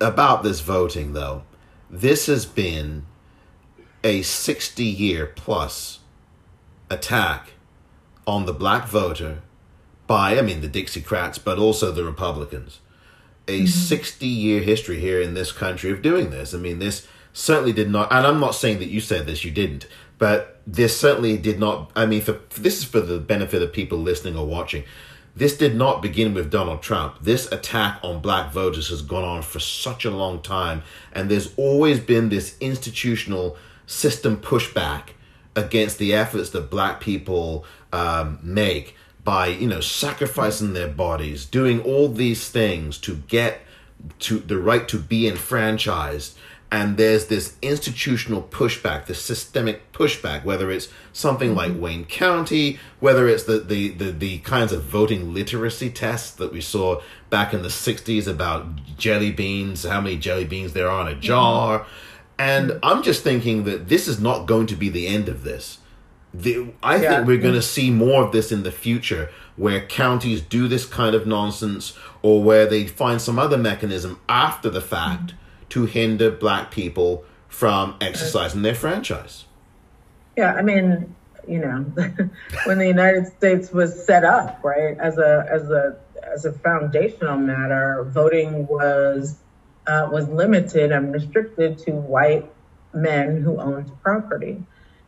about 0.01 0.43
this 0.43 0.59
voting, 0.59 1.13
though, 1.13 1.43
this 1.89 2.25
has 2.25 2.45
been 2.45 3.05
a 4.03 4.21
60 4.21 4.83
year 4.83 5.25
plus 5.27 5.99
attack 6.93 7.53
on 8.25 8.45
the 8.45 8.53
black 8.53 8.87
voter 8.87 9.41
by, 10.07 10.37
I 10.37 10.41
mean, 10.41 10.61
the 10.61 10.69
Dixiecrats, 10.69 11.43
but 11.43 11.57
also 11.57 11.91
the 11.91 12.03
Republicans. 12.03 12.79
A 13.47 13.61
mm-hmm. 13.61 13.65
60 13.67 14.25
year 14.25 14.61
history 14.61 14.99
here 14.99 15.21
in 15.21 15.33
this 15.33 15.51
country 15.51 15.91
of 15.91 16.01
doing 16.01 16.29
this. 16.29 16.53
I 16.53 16.57
mean, 16.57 16.79
this 16.79 17.07
certainly 17.33 17.73
did 17.73 17.89
not, 17.89 18.11
and 18.11 18.25
I'm 18.25 18.39
not 18.39 18.55
saying 18.55 18.79
that 18.79 18.89
you 18.89 18.99
said 18.99 19.25
this, 19.25 19.43
you 19.43 19.51
didn't, 19.51 19.87
but 20.17 20.61
this 20.65 20.97
certainly 20.97 21.37
did 21.37 21.59
not, 21.59 21.91
I 21.95 22.05
mean, 22.05 22.21
for, 22.21 22.39
this 22.55 22.77
is 22.77 22.83
for 22.85 23.01
the 23.01 23.19
benefit 23.19 23.61
of 23.61 23.73
people 23.73 23.97
listening 23.97 24.37
or 24.37 24.45
watching. 24.45 24.83
This 25.35 25.57
did 25.57 25.75
not 25.75 26.03
begin 26.03 26.35
with 26.35 26.51
Donald 26.51 26.83
Trump. 26.83 27.17
This 27.21 27.51
attack 27.51 27.99
on 28.03 28.21
black 28.21 28.51
voters 28.51 28.89
has 28.89 29.01
gone 29.01 29.23
on 29.23 29.41
for 29.41 29.59
such 29.59 30.05
a 30.05 30.11
long 30.11 30.41
time, 30.41 30.83
and 31.11 31.29
there's 31.29 31.53
always 31.57 31.99
been 31.99 32.29
this 32.29 32.55
institutional 32.59 33.57
system 33.87 34.37
pushback 34.37 35.09
against 35.55 35.97
the 35.97 36.13
efforts 36.13 36.49
that 36.51 36.69
black 36.69 36.99
people 36.99 37.65
um, 37.91 38.39
make 38.41 38.95
by 39.23 39.47
you 39.47 39.67
know 39.67 39.81
sacrificing 39.81 40.73
their 40.73 40.87
bodies 40.87 41.45
doing 41.45 41.81
all 41.81 42.09
these 42.09 42.49
things 42.49 42.97
to 42.97 43.15
get 43.27 43.61
to 44.19 44.39
the 44.39 44.57
right 44.57 44.87
to 44.87 44.99
be 44.99 45.27
enfranchised 45.27 46.37
and 46.71 46.97
there's 46.97 47.27
this 47.27 47.55
institutional 47.61 48.41
pushback 48.41 49.05
this 49.05 49.21
systemic 49.21 49.91
pushback 49.93 50.43
whether 50.43 50.71
it's 50.71 50.89
something 51.13 51.55
like 51.55 51.71
mm-hmm. 51.71 51.81
wayne 51.81 52.05
county 52.05 52.79
whether 52.99 53.27
it's 53.29 53.43
the, 53.43 53.59
the, 53.59 53.89
the, 53.89 54.11
the 54.11 54.39
kinds 54.39 54.73
of 54.73 54.83
voting 54.83 55.33
literacy 55.33 55.89
tests 55.89 56.31
that 56.31 56.51
we 56.51 56.59
saw 56.59 56.99
back 57.29 57.53
in 57.53 57.61
the 57.61 57.69
60s 57.69 58.27
about 58.27 58.65
jelly 58.97 59.31
beans 59.31 59.83
how 59.83 60.01
many 60.01 60.17
jelly 60.17 60.45
beans 60.45 60.73
there 60.73 60.89
are 60.89 61.07
in 61.07 61.15
a 61.15 61.19
jar 61.19 61.85
and 62.37 62.71
mm-hmm. 62.71 62.79
i'm 62.83 63.03
just 63.03 63.23
thinking 63.23 63.63
that 63.63 63.87
this 63.89 64.07
is 64.07 64.19
not 64.19 64.45
going 64.45 64.67
to 64.67 64.75
be 64.75 64.89
the 64.89 65.07
end 65.07 65.29
of 65.29 65.43
this 65.43 65.79
the, 66.33 66.73
I 66.81 66.95
yeah. 66.95 67.15
think 67.15 67.27
we're 67.27 67.37
going 67.37 67.53
to 67.53 67.61
see 67.61 67.91
more 67.91 68.23
of 68.23 68.31
this 68.31 68.51
in 68.51 68.63
the 68.63 68.71
future 68.71 69.29
where 69.55 69.85
counties 69.85 70.41
do 70.41 70.67
this 70.67 70.85
kind 70.85 71.15
of 71.15 71.27
nonsense 71.27 71.95
or 72.23 72.41
where 72.41 72.65
they 72.65 72.87
find 72.87 73.21
some 73.21 73.37
other 73.37 73.57
mechanism 73.57 74.19
after 74.27 74.69
the 74.69 74.81
fact 74.81 75.27
mm-hmm. 75.27 75.67
to 75.69 75.85
hinder 75.85 76.31
black 76.31 76.71
people 76.71 77.23
from 77.47 77.95
exercising 78.01 78.63
their 78.63 78.73
franchise. 78.73 79.45
Yeah, 80.35 80.55
I 80.55 80.63
mean, 80.63 81.15
you 81.47 81.59
know, 81.59 81.81
when 82.65 82.79
the 82.79 82.87
United 82.87 83.27
States 83.27 83.71
was 83.71 84.03
set 84.03 84.23
up, 84.23 84.59
right, 84.63 84.97
as 84.97 85.19
a 85.19 85.45
as 85.51 85.69
a 85.69 85.95
as 86.23 86.45
a 86.45 86.53
foundational 86.53 87.37
matter, 87.37 88.03
voting 88.07 88.65
was 88.65 89.37
uh, 89.87 90.09
was 90.11 90.27
limited 90.29 90.91
and 90.91 91.13
restricted 91.13 91.79
to 91.79 91.91
white 91.91 92.49
men 92.93 93.41
who 93.41 93.59
owned 93.59 93.91
property. 94.01 94.63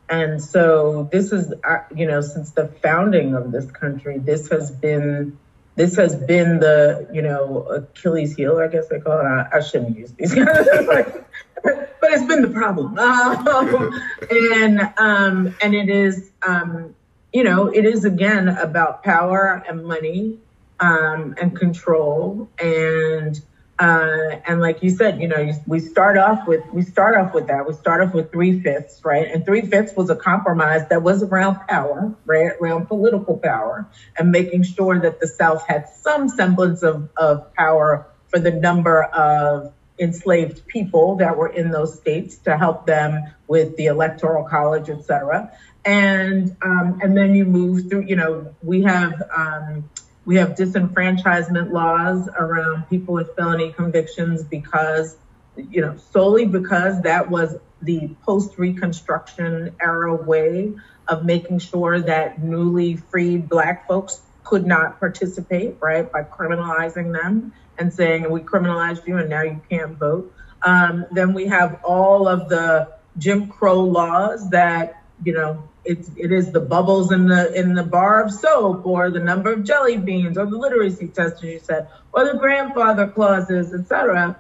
And 0.10 0.42
so 0.42 1.10
this 1.12 1.32
is, 1.32 1.54
uh, 1.64 1.78
you 1.96 2.08
know, 2.08 2.22
since 2.22 2.52
the 2.52 2.68
founding 2.68 3.36
of 3.36 3.52
this 3.52 3.70
country, 3.72 4.20
this 4.20 4.50
has 4.50 4.70
been, 4.70 5.38
this 5.76 5.96
has 5.96 6.16
been 6.16 6.60
the, 6.60 7.10
you 7.12 7.22
know, 7.22 7.64
Achilles 7.64 8.36
heel, 8.36 8.58
I 8.58 8.68
guess 8.68 8.88
they 8.88 9.00
call 9.00 9.20
it. 9.20 9.24
I, 9.24 9.48
I 9.54 9.60
shouldn't 9.62 9.98
use 9.98 10.12
these, 10.14 10.36
but 10.36 11.26
it's 11.64 12.26
been 12.26 12.44
the 12.44 12.52
problem. 12.54 12.98
Um, 13.00 14.02
and, 14.30 14.94
um, 14.98 15.56
and 15.62 15.74
it 15.74 15.90
is, 15.90 16.32
um, 16.46 16.96
you 17.34 17.44
know, 17.44 17.68
it 17.68 17.86
is 17.86 18.06
again 18.06 18.48
about 18.48 19.04
power 19.04 19.64
and 19.68 19.84
money, 19.86 20.40
um, 20.80 21.36
and 21.42 21.56
control 21.56 22.50
and, 22.60 23.42
uh, 23.78 24.40
and 24.48 24.62
like 24.62 24.82
you 24.84 24.90
said, 24.90 25.20
you 25.20 25.28
know, 25.28 25.52
we 25.68 25.80
start 25.82 26.18
off 26.18 26.48
with 26.48 26.64
we 26.72 26.82
start 26.82 27.18
off 27.18 27.34
with 27.34 27.48
that. 27.48 27.68
We 27.68 27.74
start 27.74 28.02
off 28.02 28.14
with 28.14 28.32
three 28.32 28.62
fifths, 28.62 29.04
right? 29.04 29.28
And 29.30 29.46
three 29.46 29.64
fifths 29.64 29.94
was 29.96 30.10
a 30.10 30.16
compromise 30.16 30.88
that 30.90 31.04
was 31.04 31.22
around 31.24 31.60
power, 31.68 32.16
right? 32.26 32.52
Around 32.62 32.88
political 32.88 33.38
power, 33.38 33.90
and 34.18 34.32
making 34.32 34.64
sure 34.64 34.98
that 35.02 35.20
the 35.20 35.28
South 35.28 35.68
had 35.68 35.90
some 35.90 36.30
semblance 36.30 36.84
of, 36.84 37.10
of 37.18 37.54
power 37.54 38.08
for 38.30 38.40
the 38.40 38.52
number 38.52 39.04
of 39.04 39.74
enslaved 40.00 40.66
people 40.68 41.18
that 41.18 41.36
were 41.36 41.50
in 41.50 41.72
those 41.72 42.00
states 42.00 42.38
to 42.38 42.58
help 42.58 42.86
them 42.86 43.24
with 43.48 43.76
the 43.76 43.88
electoral 43.88 44.46
college, 44.46 44.90
et 44.90 45.04
cetera. 45.04 45.52
And 45.84 46.56
um, 46.62 47.00
and 47.04 47.16
then 47.18 47.36
you 47.36 47.44
move 47.44 47.90
through. 47.90 48.06
You 48.08 48.16
know, 48.16 48.56
we 48.64 48.84
have. 48.84 49.22
Um, 49.36 49.90
We 50.26 50.38
have 50.38 50.56
disenfranchisement 50.56 51.72
laws 51.72 52.28
around 52.28 52.90
people 52.90 53.14
with 53.14 53.36
felony 53.36 53.72
convictions 53.72 54.44
because, 54.44 55.18
you 55.56 55.82
know, 55.82 55.96
solely 56.12 56.46
because 56.46 57.02
that 57.04 57.30
was 57.30 57.56
the 57.82 58.10
post 58.24 58.58
Reconstruction 58.58 59.76
era 59.80 60.16
way 60.16 60.74
of 61.08 61.24
making 61.24 61.60
sure 61.60 62.02
that 62.02 62.42
newly 62.42 62.96
freed 62.96 63.48
Black 63.48 63.88
folks 63.88 64.22
could 64.44 64.66
not 64.66 65.00
participate, 65.00 65.78
right, 65.80 66.12
by 66.12 66.24
criminalizing 66.24 67.14
them 67.14 67.54
and 67.78 67.94
saying, 67.94 68.30
we 68.30 68.40
criminalized 68.42 69.06
you 69.08 69.18
and 69.18 69.30
now 69.30 69.42
you 69.44 69.62
can't 69.70 69.98
vote. 69.98 70.34
Um, 70.64 71.06
then 71.12 71.34
we 71.34 71.48
have 71.48 71.82
all 71.84 72.28
of 72.28 72.50
the 72.50 72.92
Jim 73.18 73.48
Crow 73.48 73.82
laws 73.82 74.50
that, 74.50 75.04
you 75.24 75.34
know, 75.34 75.70
it's, 75.86 76.10
it 76.18 76.32
is 76.32 76.52
the 76.52 76.60
bubbles 76.60 77.12
in 77.12 77.28
the 77.28 77.54
in 77.54 77.76
the 77.76 77.84
bar 77.84 78.24
of 78.24 78.32
soap 78.32 78.86
or 78.86 79.12
the 79.12 79.20
number 79.20 79.54
of 79.54 79.64
jelly 79.64 79.98
beans 79.98 80.38
or 80.38 80.46
the 80.46 80.58
literacy 80.58 81.08
test, 81.08 81.36
as 81.38 81.44
you 81.44 81.60
said, 81.60 81.88
or 82.12 82.26
the 82.26 82.38
grandfather 82.38 83.08
clauses, 83.08 83.74
etc. 83.74 84.36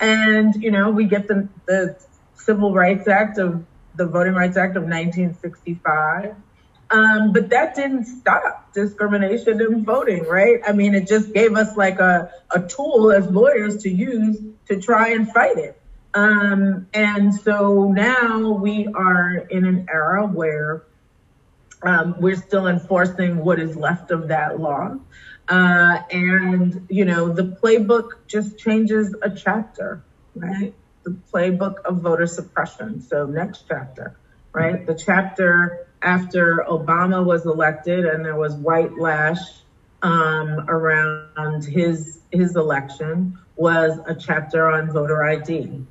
And, 0.00 0.62
you 0.62 0.70
know, 0.70 0.90
we 0.90 1.04
get 1.04 1.28
the, 1.28 1.48
the 1.66 1.96
Civil 2.34 2.72
Rights 2.72 3.06
Act 3.06 3.38
of 3.38 3.64
the 3.94 4.06
Voting 4.06 4.34
Rights 4.34 4.56
Act 4.56 4.76
of 4.76 4.84
1965. 4.84 6.34
Um, 6.90 7.32
but 7.32 7.50
that 7.50 7.76
didn't 7.76 8.06
stop 8.06 8.72
discrimination 8.72 9.60
in 9.60 9.84
voting, 9.84 10.24
right? 10.24 10.60
I 10.66 10.72
mean, 10.72 10.94
it 10.94 11.06
just 11.06 11.32
gave 11.32 11.54
us 11.54 11.76
like 11.76 12.00
a, 12.00 12.32
a 12.50 12.60
tool 12.60 13.12
as 13.12 13.30
lawyers 13.30 13.82
to 13.84 13.90
use 13.90 14.38
to 14.66 14.80
try 14.80 15.10
and 15.10 15.30
fight 15.30 15.58
it. 15.58 15.80
Um, 16.14 16.88
and 16.92 17.32
so 17.32 17.92
now 17.92 18.50
we 18.50 18.88
are 18.88 19.36
in 19.36 19.64
an 19.64 19.86
era 19.88 20.26
where 20.26 20.82
um, 21.82 22.16
we're 22.18 22.36
still 22.36 22.66
enforcing 22.66 23.44
what 23.44 23.58
is 23.58 23.76
left 23.76 24.10
of 24.10 24.28
that 24.28 24.60
law. 24.60 24.96
Uh, 25.48 25.98
and, 26.10 26.86
you 26.88 27.04
know, 27.04 27.32
the 27.32 27.42
playbook 27.42 28.10
just 28.26 28.58
changes 28.58 29.14
a 29.22 29.30
chapter, 29.30 30.02
right? 30.34 30.74
The 31.02 31.16
playbook 31.32 31.80
of 31.84 32.02
voter 32.02 32.26
suppression. 32.26 33.00
So, 33.02 33.26
next 33.26 33.64
chapter, 33.66 34.16
right? 34.52 34.86
The 34.86 34.94
chapter 34.94 35.88
after 36.02 36.64
Obama 36.68 37.24
was 37.24 37.44
elected 37.46 38.04
and 38.04 38.24
there 38.24 38.36
was 38.36 38.54
white 38.54 38.98
lash 38.98 39.40
um, 40.02 40.64
around 40.68 41.64
his 41.64 42.20
his 42.30 42.56
election 42.56 43.38
was 43.56 43.98
a 44.06 44.14
chapter 44.14 44.70
on 44.70 44.90
voter 44.90 45.24
ID, 45.24 45.84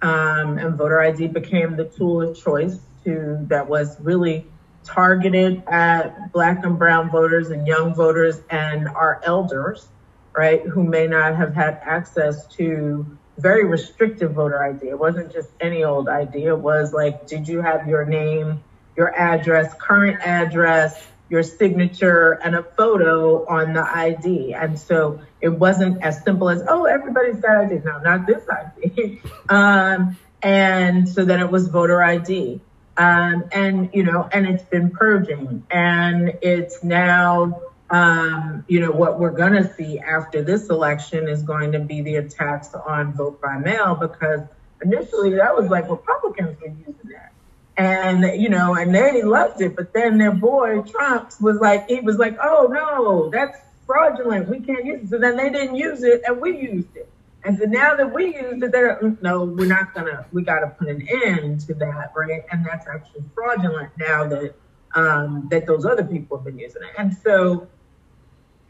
um, 0.00 0.58
and 0.58 0.76
voter 0.76 1.00
ID 1.00 1.26
became 1.28 1.76
the 1.76 1.84
tool 1.84 2.22
of 2.22 2.36
choice 2.36 2.78
to 3.04 3.44
that 3.48 3.68
was 3.68 4.00
really 4.00 4.46
targeted 4.84 5.62
at 5.66 6.32
Black 6.32 6.64
and 6.64 6.78
Brown 6.78 7.10
voters 7.10 7.50
and 7.50 7.66
young 7.66 7.94
voters 7.94 8.40
and 8.50 8.88
our 8.88 9.20
elders, 9.24 9.88
right, 10.32 10.62
who 10.62 10.82
may 10.82 11.06
not 11.06 11.36
have 11.36 11.54
had 11.54 11.80
access 11.82 12.46
to 12.48 13.06
very 13.38 13.64
restrictive 13.64 14.32
voter 14.32 14.62
ID. 14.62 14.88
It 14.88 14.98
wasn't 14.98 15.32
just 15.32 15.48
any 15.60 15.84
old 15.84 16.08
ID. 16.08 16.44
It 16.44 16.58
was 16.58 16.92
like, 16.92 17.26
did 17.26 17.48
you 17.48 17.60
have 17.62 17.88
your 17.88 18.04
name? 18.04 18.62
your 18.96 19.14
address, 19.14 19.74
current 19.78 20.20
address, 20.20 21.06
your 21.28 21.42
signature, 21.42 22.32
and 22.32 22.54
a 22.54 22.62
photo 22.62 23.46
on 23.46 23.72
the 23.72 23.82
ID. 23.82 24.54
And 24.54 24.78
so 24.78 25.20
it 25.40 25.48
wasn't 25.48 26.02
as 26.02 26.22
simple 26.22 26.50
as, 26.50 26.62
oh, 26.68 26.84
everybody's 26.84 27.40
got 27.40 27.56
ID. 27.56 27.80
No, 27.84 27.98
not 27.98 28.26
this 28.26 28.44
ID. 28.48 29.20
um, 29.48 30.16
and 30.42 31.08
so 31.08 31.24
then 31.24 31.40
it 31.40 31.50
was 31.50 31.68
voter 31.68 32.02
ID. 32.02 32.60
Um, 32.96 33.44
and, 33.52 33.90
you 33.94 34.02
know, 34.02 34.28
and 34.30 34.46
it's 34.46 34.64
been 34.64 34.90
purging. 34.90 35.64
And 35.70 36.38
it's 36.42 36.84
now, 36.84 37.62
um, 37.90 38.64
you 38.68 38.80
know, 38.80 38.90
what 38.90 39.18
we're 39.18 39.30
going 39.30 39.54
to 39.54 39.72
see 39.74 39.98
after 39.98 40.42
this 40.42 40.68
election 40.68 41.28
is 41.28 41.42
going 41.42 41.72
to 41.72 41.78
be 41.78 42.02
the 42.02 42.16
attacks 42.16 42.74
on 42.74 43.12
vote 43.12 43.40
by 43.40 43.58
mail 43.58 43.94
because 43.94 44.40
initially 44.82 45.34
that 45.34 45.56
was 45.56 45.70
like 45.70 45.88
Republicans 45.88 46.60
were 46.60 46.68
using 46.68 46.96
that 47.12 47.32
and 47.76 48.40
you 48.40 48.48
know, 48.48 48.74
and 48.74 48.94
they 48.94 49.22
loved 49.22 49.60
it. 49.60 49.76
But 49.76 49.92
then 49.92 50.18
their 50.18 50.32
boy 50.32 50.82
Trump 50.82 51.30
was 51.40 51.58
like, 51.58 51.88
he 51.88 52.00
was 52.00 52.18
like, 52.18 52.36
oh 52.42 52.68
no, 52.70 53.30
that's 53.30 53.58
fraudulent. 53.86 54.48
We 54.48 54.60
can't 54.60 54.84
use 54.84 55.04
it. 55.04 55.10
So 55.10 55.18
then 55.18 55.36
they 55.36 55.50
didn't 55.50 55.76
use 55.76 56.02
it, 56.02 56.22
and 56.26 56.40
we 56.40 56.58
used 56.58 56.96
it. 56.96 57.10
And 57.44 57.58
so 57.58 57.64
now 57.64 57.96
that 57.96 58.12
we 58.12 58.36
used 58.36 58.62
it, 58.62 58.72
they're 58.72 58.98
mm, 59.02 59.20
no, 59.20 59.44
we're 59.44 59.66
not 59.66 59.94
gonna. 59.94 60.26
We 60.32 60.42
got 60.42 60.60
to 60.60 60.68
put 60.68 60.88
an 60.88 61.06
end 61.08 61.60
to 61.66 61.74
that, 61.74 62.12
right? 62.14 62.44
And 62.52 62.64
that's 62.64 62.86
actually 62.86 63.24
fraudulent 63.34 63.90
now 63.98 64.28
that 64.28 64.54
um, 64.94 65.48
that 65.50 65.66
those 65.66 65.84
other 65.84 66.04
people 66.04 66.38
have 66.38 66.44
been 66.44 66.58
using 66.58 66.82
it. 66.82 66.90
And 66.98 67.16
so, 67.16 67.66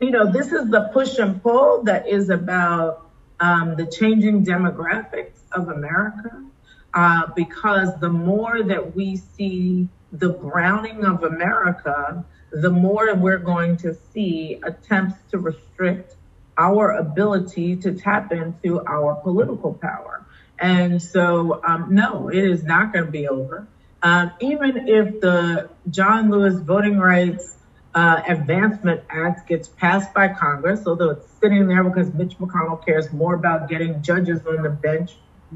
you 0.01 0.11
know, 0.11 0.31
this 0.31 0.53
is 0.53 0.71
the 0.71 0.91
push 0.93 1.19
and 1.19 1.43
pull 1.43 1.83
that 1.85 2.09
is 2.09 2.31
about 2.31 3.11
um, 3.41 3.77
the 3.77 3.87
changing 3.87 4.45
demographics 4.45 5.41
of 5.53 5.69
America 5.69 6.45
uh, 6.95 7.27
because 7.35 7.99
the 8.01 8.09
more 8.09 8.63
that 8.63 8.95
we 8.95 9.17
see 9.17 9.89
the 10.13 10.29
browning 10.29 11.05
of 11.05 11.25
America, 11.25 12.25
the 12.51 12.71
more 12.71 13.15
we're 13.15 13.39
going 13.39 13.77
to 13.79 13.95
see 14.13 14.61
attempts 14.63 15.17
to 15.31 15.39
restrict 15.39 16.17
our 16.59 16.93
ability 16.93 17.77
to 17.77 17.95
tap 17.95 18.33
into 18.33 18.85
our 18.87 19.15
political 19.17 19.75
power. 19.75 20.25
And 20.59 21.03
so, 21.03 21.61
um, 21.65 21.95
no, 21.95 22.29
it 22.29 22.45
is 22.45 22.63
not 22.63 22.93
going 22.93 23.07
to 23.07 23.11
be 23.11 23.27
over. 23.27 23.67
Um, 24.03 24.33
even 24.41 24.89
if 24.89 25.21
the 25.21 25.71
John 25.91 26.31
Lewis 26.31 26.61
Voting 26.61 26.99
Rights 26.99 27.57
uh, 27.95 28.23
Advancement 28.27 29.03
Act 29.11 29.49
gets 29.49 29.69
passed 29.69 30.13
by 30.15 30.29
Congress, 30.29 30.87
although 30.87 31.11
it's 31.11 31.27
sitting 31.41 31.67
there 31.69 31.85
because 31.85 32.13
Mitch 32.15 32.39
McConnell 32.39 32.85
cares 32.85 33.13
more 33.13 33.35
about 33.35 33.69
getting 33.69 34.03
judges 34.03 34.41
on 34.47 34.63
the 34.63 34.71
bench 34.71 35.13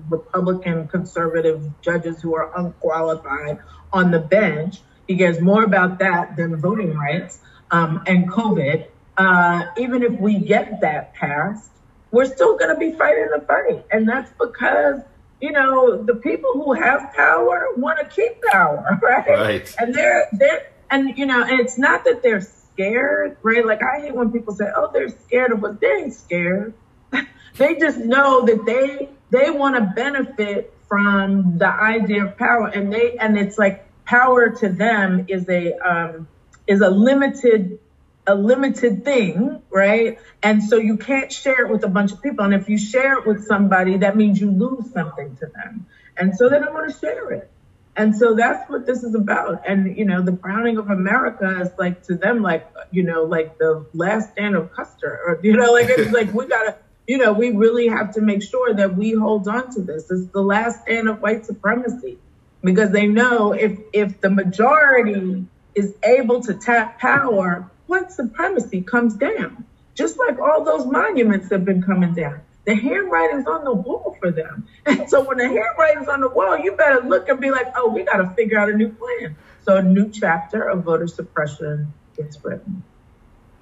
Republican 0.09 0.88
conservative 0.88 1.70
judges 1.80 2.20
who 2.20 2.35
are 2.35 2.56
unqualified 2.59 3.59
on 3.92 4.11
the 4.11 4.18
bench. 4.18 4.80
He 5.06 5.16
cares 5.16 5.40
more 5.40 5.64
about 5.64 5.98
that 6.00 6.37
than 6.37 6.56
voting 6.56 6.94
rights 6.94 7.40
um, 7.70 8.02
and 8.06 8.28
COVID. 8.28 8.87
Uh, 9.16 9.66
even 9.79 10.02
if 10.02 10.12
we 10.20 10.38
get 10.38 10.81
that 10.81 11.14
passed, 11.14 11.70
we're 12.11 12.26
still 12.26 12.57
going 12.57 12.72
to 12.74 12.79
be 12.79 12.92
fighting 12.92 13.29
the 13.35 13.44
fight. 13.46 13.85
And 13.90 14.09
that's 14.09 14.31
because, 14.38 15.00
you 15.40 15.52
know, 15.52 16.02
the 16.02 16.14
people 16.14 16.52
who 16.52 16.72
have 16.74 17.12
power 17.14 17.68
want 17.76 17.98
to 17.98 18.05
keep 18.05 18.42
power, 18.42 18.98
right? 19.02 19.29
Right. 19.29 19.74
And 19.79 19.94
they're, 19.94 20.29
they're, 20.33 20.72
and, 20.90 21.16
you 21.16 21.26
know, 21.26 21.42
and 21.42 21.61
it's 21.61 21.79
not 21.79 22.05
that 22.05 22.22
they're 22.22 22.46
scared, 22.76 23.38
right? 23.42 23.64
Like 23.64 23.83
I 23.83 24.00
hate 24.00 24.14
when 24.14 24.31
people 24.31 24.55
say, 24.55 24.66
oh, 24.74 24.90
they're 24.92 25.09
scared 25.09 25.52
of 25.52 25.62
what 25.62 25.81
they 25.81 25.88
ain't 25.88 26.14
scared. 26.14 26.74
they 27.57 27.76
just 27.76 27.98
know 27.98 28.44
that 28.44 28.64
they 28.66 29.09
they 29.31 29.50
want 29.50 29.76
to 29.76 29.92
benefit 29.96 30.72
from 30.88 31.59
the 31.59 31.68
idea 31.68 32.26
of 32.26 32.37
power 32.37 32.68
and 32.68 32.92
they 32.92 33.16
and 33.18 33.37
it's 33.37 33.59
like 33.59 33.85
power 34.05 34.50
to 34.50 34.68
them 34.68 35.24
is 35.29 35.48
a 35.48 35.72
um, 35.79 36.29
is 36.66 36.81
a 36.81 36.90
limited 36.90 37.79
a 38.26 38.34
limited 38.34 39.04
thing 39.04 39.62
right? 39.70 40.18
And 40.42 40.62
so 40.62 40.76
you 40.76 40.96
can't 40.96 41.30
share 41.30 41.66
it 41.66 41.70
with 41.70 41.84
a 41.84 41.88
bunch 41.88 42.12
of 42.12 42.22
people. 42.22 42.44
And 42.44 42.54
if 42.54 42.68
you 42.68 42.78
share 42.78 43.18
it 43.18 43.26
with 43.26 43.46
somebody 43.46 43.98
that 43.98 44.16
means 44.16 44.40
you 44.40 44.50
lose 44.50 44.90
something 44.92 45.36
to 45.36 45.46
them. 45.46 45.86
And 46.16 46.34
so 46.36 46.48
they 46.48 46.58
don't 46.58 46.72
want 46.72 46.92
to 46.92 46.98
share 46.98 47.30
it. 47.32 47.50
And 47.94 48.14
so 48.14 48.34
that's 48.34 48.68
what 48.68 48.86
this 48.86 49.02
is 49.02 49.14
about. 49.14 49.62
And 49.66 49.96
you 49.96 50.04
know 50.04 50.22
the 50.22 50.32
browning 50.32 50.78
of 50.78 50.90
america 50.90 51.60
is 51.60 51.70
like 51.78 52.02
to 52.04 52.14
them 52.14 52.42
like 52.42 52.66
you 52.90 53.02
know 53.02 53.24
like 53.24 53.58
the 53.58 53.86
last 53.92 54.32
stand 54.32 54.54
of 54.54 54.72
custer. 54.72 55.20
Or 55.26 55.40
you 55.42 55.56
know 55.56 55.72
like 55.72 55.88
it's 55.88 56.12
like 56.12 56.32
we 56.32 56.46
gotta 56.46 56.76
you 57.06 57.18
know, 57.18 57.32
we 57.32 57.50
really 57.50 57.88
have 57.88 58.12
to 58.14 58.20
make 58.20 58.42
sure 58.42 58.74
that 58.74 58.96
we 58.96 59.12
hold 59.12 59.46
on 59.46 59.70
to 59.72 59.82
this. 59.82 60.10
It's 60.10 60.26
the 60.32 60.42
last 60.42 60.82
stand 60.82 61.08
of 61.08 61.20
white 61.20 61.46
supremacy. 61.46 62.18
Because 62.62 62.90
they 62.90 63.06
know 63.06 63.52
if 63.52 63.78
if 63.92 64.20
the 64.20 64.30
majority 64.30 65.46
is 65.74 65.94
able 66.02 66.42
to 66.42 66.54
tap 66.54 66.98
power, 66.98 67.70
white 67.87 68.11
supremacy 68.12 68.83
comes 68.83 69.14
down. 69.14 69.64
Just 69.94 70.18
like 70.18 70.38
all 70.38 70.64
those 70.64 70.87
monuments 70.87 71.51
have 71.51 71.64
been 71.64 71.83
coming 71.83 72.14
down. 72.14 72.40
The 72.66 72.75
handwriting's 72.75 73.46
on 73.46 73.64
the 73.64 73.72
wall 73.72 74.16
for 74.20 74.31
them. 74.31 74.66
And 74.87 75.09
so 75.09 75.22
when 75.22 75.38
the 75.38 75.49
handwriting's 75.49 76.09
on 76.09 76.20
the 76.20 76.29
wall, 76.29 76.59
you 76.59 76.72
better 76.72 77.01
look 77.01 77.29
and 77.29 77.40
be 77.40 77.51
like, 77.51 77.72
oh, 77.77 77.88
we 77.88 78.03
got 78.03 78.16
to 78.16 78.29
figure 78.31 78.59
out 78.59 78.68
a 78.68 78.77
new 78.77 78.90
plan. 78.90 79.37
So 79.64 79.77
a 79.77 79.83
new 79.83 80.11
chapter 80.11 80.62
of 80.68 80.85
voter 80.85 81.07
suppression 81.07 81.92
gets 82.16 82.42
written. 82.44 82.83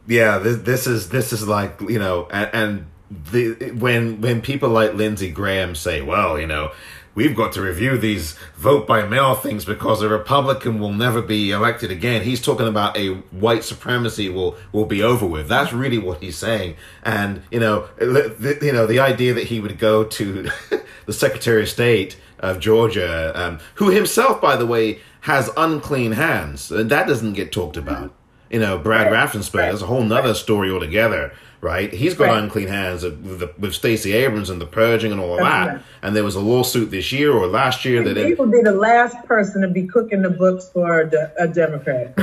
Yeah, 0.06 0.38
this, 0.38 0.58
this 0.58 0.86
is 0.86 1.08
this 1.08 1.32
is 1.32 1.48
like 1.48 1.80
you 1.80 1.98
know, 1.98 2.28
and, 2.30 2.50
and 2.52 2.86
the 3.30 3.72
when 3.72 4.20
when 4.20 4.40
people 4.40 4.68
like 4.68 4.94
Lindsey 4.94 5.30
Graham 5.30 5.74
say, 5.74 6.00
well, 6.00 6.38
you 6.38 6.46
know, 6.46 6.72
we've 7.14 7.36
got 7.36 7.52
to 7.52 7.62
review 7.62 7.96
these 7.96 8.36
vote 8.56 8.86
by 8.86 9.06
mail 9.06 9.34
things 9.34 9.64
because 9.64 10.02
a 10.02 10.08
Republican 10.08 10.78
will 10.78 10.92
never 10.92 11.22
be 11.22 11.50
elected 11.50 11.90
again. 11.90 12.22
He's 12.22 12.40
talking 12.40 12.66
about 12.66 12.96
a 12.96 13.14
white 13.30 13.64
supremacy 13.64 14.28
will 14.28 14.56
will 14.72 14.86
be 14.86 15.02
over 15.02 15.26
with. 15.26 15.48
That's 15.48 15.72
really 15.72 15.98
what 15.98 16.22
he's 16.22 16.36
saying. 16.36 16.76
And 17.02 17.42
you 17.50 17.60
know, 17.60 17.88
the, 17.98 18.58
you 18.62 18.72
know, 18.72 18.86
the 18.86 19.00
idea 19.00 19.34
that 19.34 19.44
he 19.44 19.60
would 19.60 19.78
go 19.78 20.04
to 20.04 20.50
the 21.06 21.12
Secretary 21.12 21.62
of 21.62 21.68
State 21.68 22.16
of 22.40 22.60
Georgia, 22.60 23.32
um, 23.34 23.58
who 23.76 23.90
himself, 23.90 24.40
by 24.40 24.56
the 24.56 24.66
way, 24.66 25.00
has 25.22 25.50
unclean 25.56 26.12
hands, 26.12 26.70
and 26.70 26.90
that 26.90 27.06
doesn't 27.06 27.32
get 27.32 27.52
talked 27.52 27.76
about. 27.76 28.14
You 28.50 28.60
know, 28.60 28.78
Brad. 28.78 29.10
Raffensperger, 29.10 29.70
that's 29.70 29.82
a 29.82 29.86
whole 29.86 30.02
nother 30.04 30.34
story 30.34 30.70
altogether, 30.70 31.32
right? 31.64 31.92
He's 31.92 32.14
got 32.14 32.26
right. 32.26 32.42
unclean 32.42 32.68
hands 32.68 33.02
with, 33.02 33.58
with 33.58 33.74
Stacey 33.74 34.12
Abrams 34.12 34.50
and 34.50 34.60
the 34.60 34.66
purging 34.66 35.10
and 35.12 35.20
all 35.20 35.32
of 35.32 35.40
that. 35.40 35.66
Right. 35.66 35.82
And 36.02 36.14
there 36.14 36.22
was 36.22 36.34
a 36.34 36.40
lawsuit 36.40 36.90
this 36.90 37.10
year 37.10 37.32
or 37.32 37.46
last 37.46 37.86
year 37.86 38.02
and 38.02 38.06
that 38.06 38.24
he 38.24 38.34
would 38.34 38.52
be 38.52 38.60
the 38.60 38.72
last 38.72 39.16
person 39.24 39.62
to 39.62 39.68
be 39.68 39.86
cooking 39.86 40.20
the 40.20 40.30
books 40.30 40.68
for 40.68 41.00
a, 41.00 41.32
a 41.38 41.48
Democrat. 41.48 42.12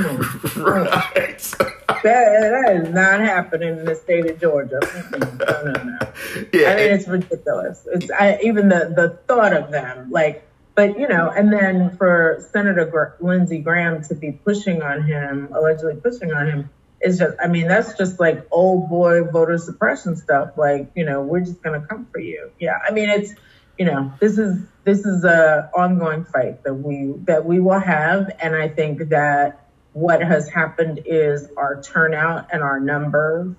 right. 0.56 1.38
that, 1.38 2.02
that 2.04 2.82
is 2.82 2.94
not 2.94 3.20
happening 3.20 3.80
in 3.80 3.84
the 3.84 3.96
state 3.96 4.30
of 4.30 4.40
Georgia. 4.40 4.78
No, 5.10 5.72
no, 5.72 5.82
no. 5.82 5.98
Yeah, 6.52 6.70
I 6.70 6.76
mean, 6.76 6.84
it, 6.84 6.92
it's 6.92 7.08
ridiculous. 7.08 7.86
It's 7.92 8.10
I, 8.10 8.38
even 8.42 8.68
the 8.68 8.92
the 8.94 9.18
thought 9.26 9.52
of 9.52 9.70
them, 9.70 10.10
like 10.10 10.46
but 10.74 10.98
you 10.98 11.08
know, 11.08 11.30
and 11.30 11.52
then 11.52 11.96
for 11.96 12.46
Senator 12.52 12.86
Gr- 12.86 13.24
Lindsey 13.24 13.58
Graham 13.58 14.02
to 14.04 14.14
be 14.14 14.32
pushing 14.32 14.82
on 14.82 15.02
him, 15.02 15.48
allegedly 15.52 15.96
pushing 15.96 16.32
on 16.32 16.46
him, 16.46 16.70
is 17.02 17.18
just, 17.18 17.36
I 17.42 17.48
mean, 17.48 17.68
that's 17.68 17.94
just 17.94 18.20
like 18.20 18.46
old 18.50 18.88
boy 18.88 19.24
voter 19.24 19.58
suppression 19.58 20.16
stuff. 20.16 20.56
Like, 20.56 20.90
you 20.94 21.04
know, 21.04 21.22
we're 21.22 21.40
just 21.40 21.62
gonna 21.62 21.86
come 21.86 22.06
for 22.12 22.20
you. 22.20 22.50
Yeah, 22.58 22.78
I 22.86 22.92
mean, 22.92 23.08
it's, 23.08 23.34
you 23.78 23.86
know, 23.86 24.12
this 24.20 24.38
is 24.38 24.64
this 24.84 25.04
is 25.06 25.24
a 25.24 25.70
ongoing 25.74 26.24
fight 26.24 26.62
that 26.64 26.74
we 26.74 27.14
that 27.24 27.44
we 27.44 27.60
will 27.60 27.80
have, 27.80 28.30
and 28.40 28.54
I 28.54 28.68
think 28.68 29.08
that 29.10 29.68
what 29.92 30.22
has 30.22 30.48
happened 30.48 31.00
is 31.04 31.48
our 31.56 31.82
turnout 31.82 32.48
and 32.52 32.62
our 32.62 32.80
numbers 32.80 33.54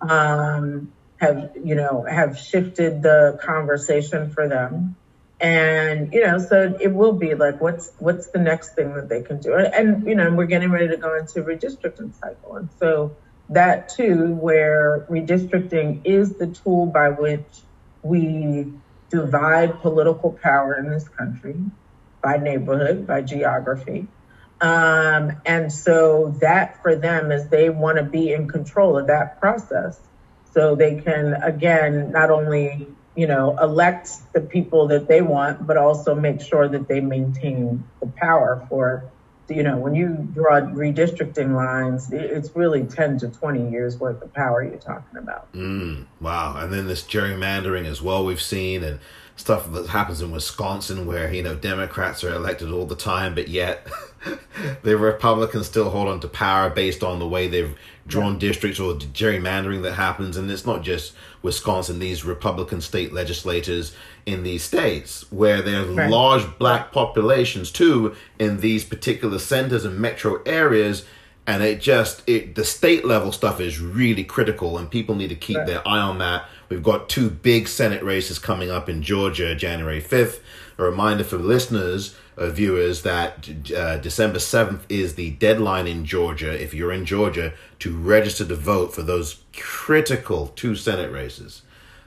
um, 0.00 0.92
have, 1.16 1.52
you 1.62 1.74
know, 1.74 2.04
have 2.08 2.38
shifted 2.38 3.02
the 3.02 3.38
conversation 3.42 4.30
for 4.30 4.48
them 4.48 4.96
and 5.42 6.14
you 6.14 6.24
know 6.24 6.38
so 6.38 6.76
it 6.80 6.94
will 6.94 7.12
be 7.12 7.34
like 7.34 7.60
what's 7.60 7.90
what's 7.98 8.28
the 8.28 8.38
next 8.38 8.76
thing 8.76 8.94
that 8.94 9.08
they 9.08 9.22
can 9.22 9.40
do? 9.40 9.54
And 9.54 10.06
you 10.06 10.14
know 10.14 10.32
we're 10.32 10.46
getting 10.46 10.70
ready 10.70 10.88
to 10.88 10.96
go 10.96 11.18
into 11.18 11.42
redistricting 11.42 12.18
cycle. 12.18 12.56
And 12.56 12.68
so 12.78 13.16
that 13.48 13.88
too 13.88 14.34
where 14.34 15.04
redistricting 15.10 16.02
is 16.04 16.34
the 16.34 16.46
tool 16.46 16.86
by 16.86 17.10
which 17.10 17.44
we 18.02 18.72
divide 19.10 19.80
political 19.80 20.32
power 20.32 20.76
in 20.76 20.88
this 20.88 21.08
country 21.08 21.56
by 22.22 22.36
neighborhood 22.36 23.06
by 23.06 23.20
geography. 23.20 24.06
Um, 24.60 25.32
and 25.44 25.72
so 25.72 26.36
that 26.40 26.80
for 26.82 26.94
them 26.94 27.32
is 27.32 27.48
they 27.48 27.68
want 27.68 27.98
to 27.98 28.04
be 28.04 28.32
in 28.32 28.46
control 28.46 28.96
of 28.96 29.08
that 29.08 29.40
process. 29.40 29.98
So 30.54 30.76
they 30.76 31.00
can 31.00 31.34
again 31.34 32.12
not 32.12 32.30
only 32.30 32.86
you 33.14 33.26
know, 33.26 33.56
elect 33.58 34.10
the 34.32 34.40
people 34.40 34.88
that 34.88 35.08
they 35.08 35.20
want, 35.20 35.66
but 35.66 35.76
also 35.76 36.14
make 36.14 36.40
sure 36.40 36.68
that 36.68 36.88
they 36.88 37.00
maintain 37.00 37.84
the 38.00 38.06
power 38.06 38.66
for, 38.68 39.04
you 39.48 39.62
know, 39.62 39.76
when 39.76 39.94
you 39.94 40.28
draw 40.34 40.60
redistricting 40.60 41.54
lines, 41.54 42.10
it's 42.10 42.54
really 42.56 42.84
10 42.84 43.18
to 43.18 43.28
20 43.28 43.70
years 43.70 43.98
worth 43.98 44.22
of 44.22 44.32
power 44.32 44.62
you're 44.62 44.76
talking 44.76 45.18
about. 45.18 45.52
Mm, 45.52 46.06
wow. 46.20 46.56
And 46.56 46.72
then 46.72 46.86
this 46.86 47.02
gerrymandering 47.02 47.86
as 47.86 48.00
well, 48.00 48.24
we've 48.24 48.40
seen, 48.40 48.82
and 48.82 48.98
stuff 49.42 49.72
that 49.72 49.88
happens 49.88 50.22
in 50.22 50.30
Wisconsin 50.30 51.04
where, 51.04 51.34
you 51.34 51.42
know, 51.42 51.56
Democrats 51.56 52.22
are 52.22 52.32
elected 52.32 52.70
all 52.70 52.86
the 52.86 52.94
time, 52.94 53.34
but 53.34 53.48
yet 53.48 53.88
the 54.82 54.96
Republicans 54.96 55.66
still 55.66 55.90
hold 55.90 56.06
on 56.06 56.20
to 56.20 56.28
power 56.28 56.70
based 56.70 57.02
on 57.02 57.18
the 57.18 57.26
way 57.26 57.48
they've 57.48 57.76
drawn 58.06 58.38
districts 58.38 58.78
or 58.78 58.94
the 58.94 59.04
gerrymandering 59.06 59.82
that 59.82 59.94
happens. 59.94 60.36
And 60.36 60.48
it's 60.48 60.64
not 60.64 60.82
just 60.82 61.12
Wisconsin, 61.42 61.98
these 61.98 62.24
Republican 62.24 62.80
state 62.80 63.12
legislators 63.12 63.96
in 64.26 64.44
these 64.44 64.62
states 64.62 65.30
where 65.32 65.60
there's 65.60 65.88
right. 65.88 66.08
large 66.08 66.46
black 66.58 66.92
populations 66.92 67.72
too 67.72 68.14
in 68.38 68.60
these 68.60 68.84
particular 68.84 69.40
centers 69.40 69.84
and 69.84 69.98
metro 69.98 70.40
areas. 70.46 71.04
And 71.46 71.62
it 71.62 71.80
just, 71.80 72.22
it 72.28 72.54
the 72.54 72.64
state 72.64 73.04
level 73.04 73.32
stuff 73.32 73.60
is 73.60 73.80
really 73.80 74.22
critical 74.22 74.78
and 74.78 74.90
people 74.90 75.14
need 75.14 75.28
to 75.28 75.34
keep 75.34 75.56
right. 75.56 75.66
their 75.66 75.88
eye 75.88 75.98
on 75.98 76.18
that. 76.18 76.44
We've 76.68 76.82
got 76.82 77.08
two 77.08 77.30
big 77.30 77.68
Senate 77.68 78.02
races 78.02 78.38
coming 78.38 78.70
up 78.70 78.88
in 78.88 79.02
Georgia, 79.02 79.54
January 79.54 80.00
5th. 80.00 80.40
A 80.78 80.84
reminder 80.84 81.24
for 81.24 81.36
listeners, 81.36 82.16
uh, 82.36 82.48
viewers, 82.48 83.02
that 83.02 83.48
uh, 83.76 83.98
December 83.98 84.38
7th 84.38 84.80
is 84.88 85.16
the 85.16 85.32
deadline 85.32 85.86
in 85.86 86.04
Georgia, 86.04 86.50
if 86.50 86.72
you're 86.72 86.92
in 86.92 87.04
Georgia, 87.04 87.52
to 87.80 87.94
register 87.94 88.44
to 88.46 88.54
vote 88.54 88.94
for 88.94 89.02
those 89.02 89.42
critical 89.56 90.48
two 90.48 90.74
Senate 90.74 91.12
races. 91.12 91.62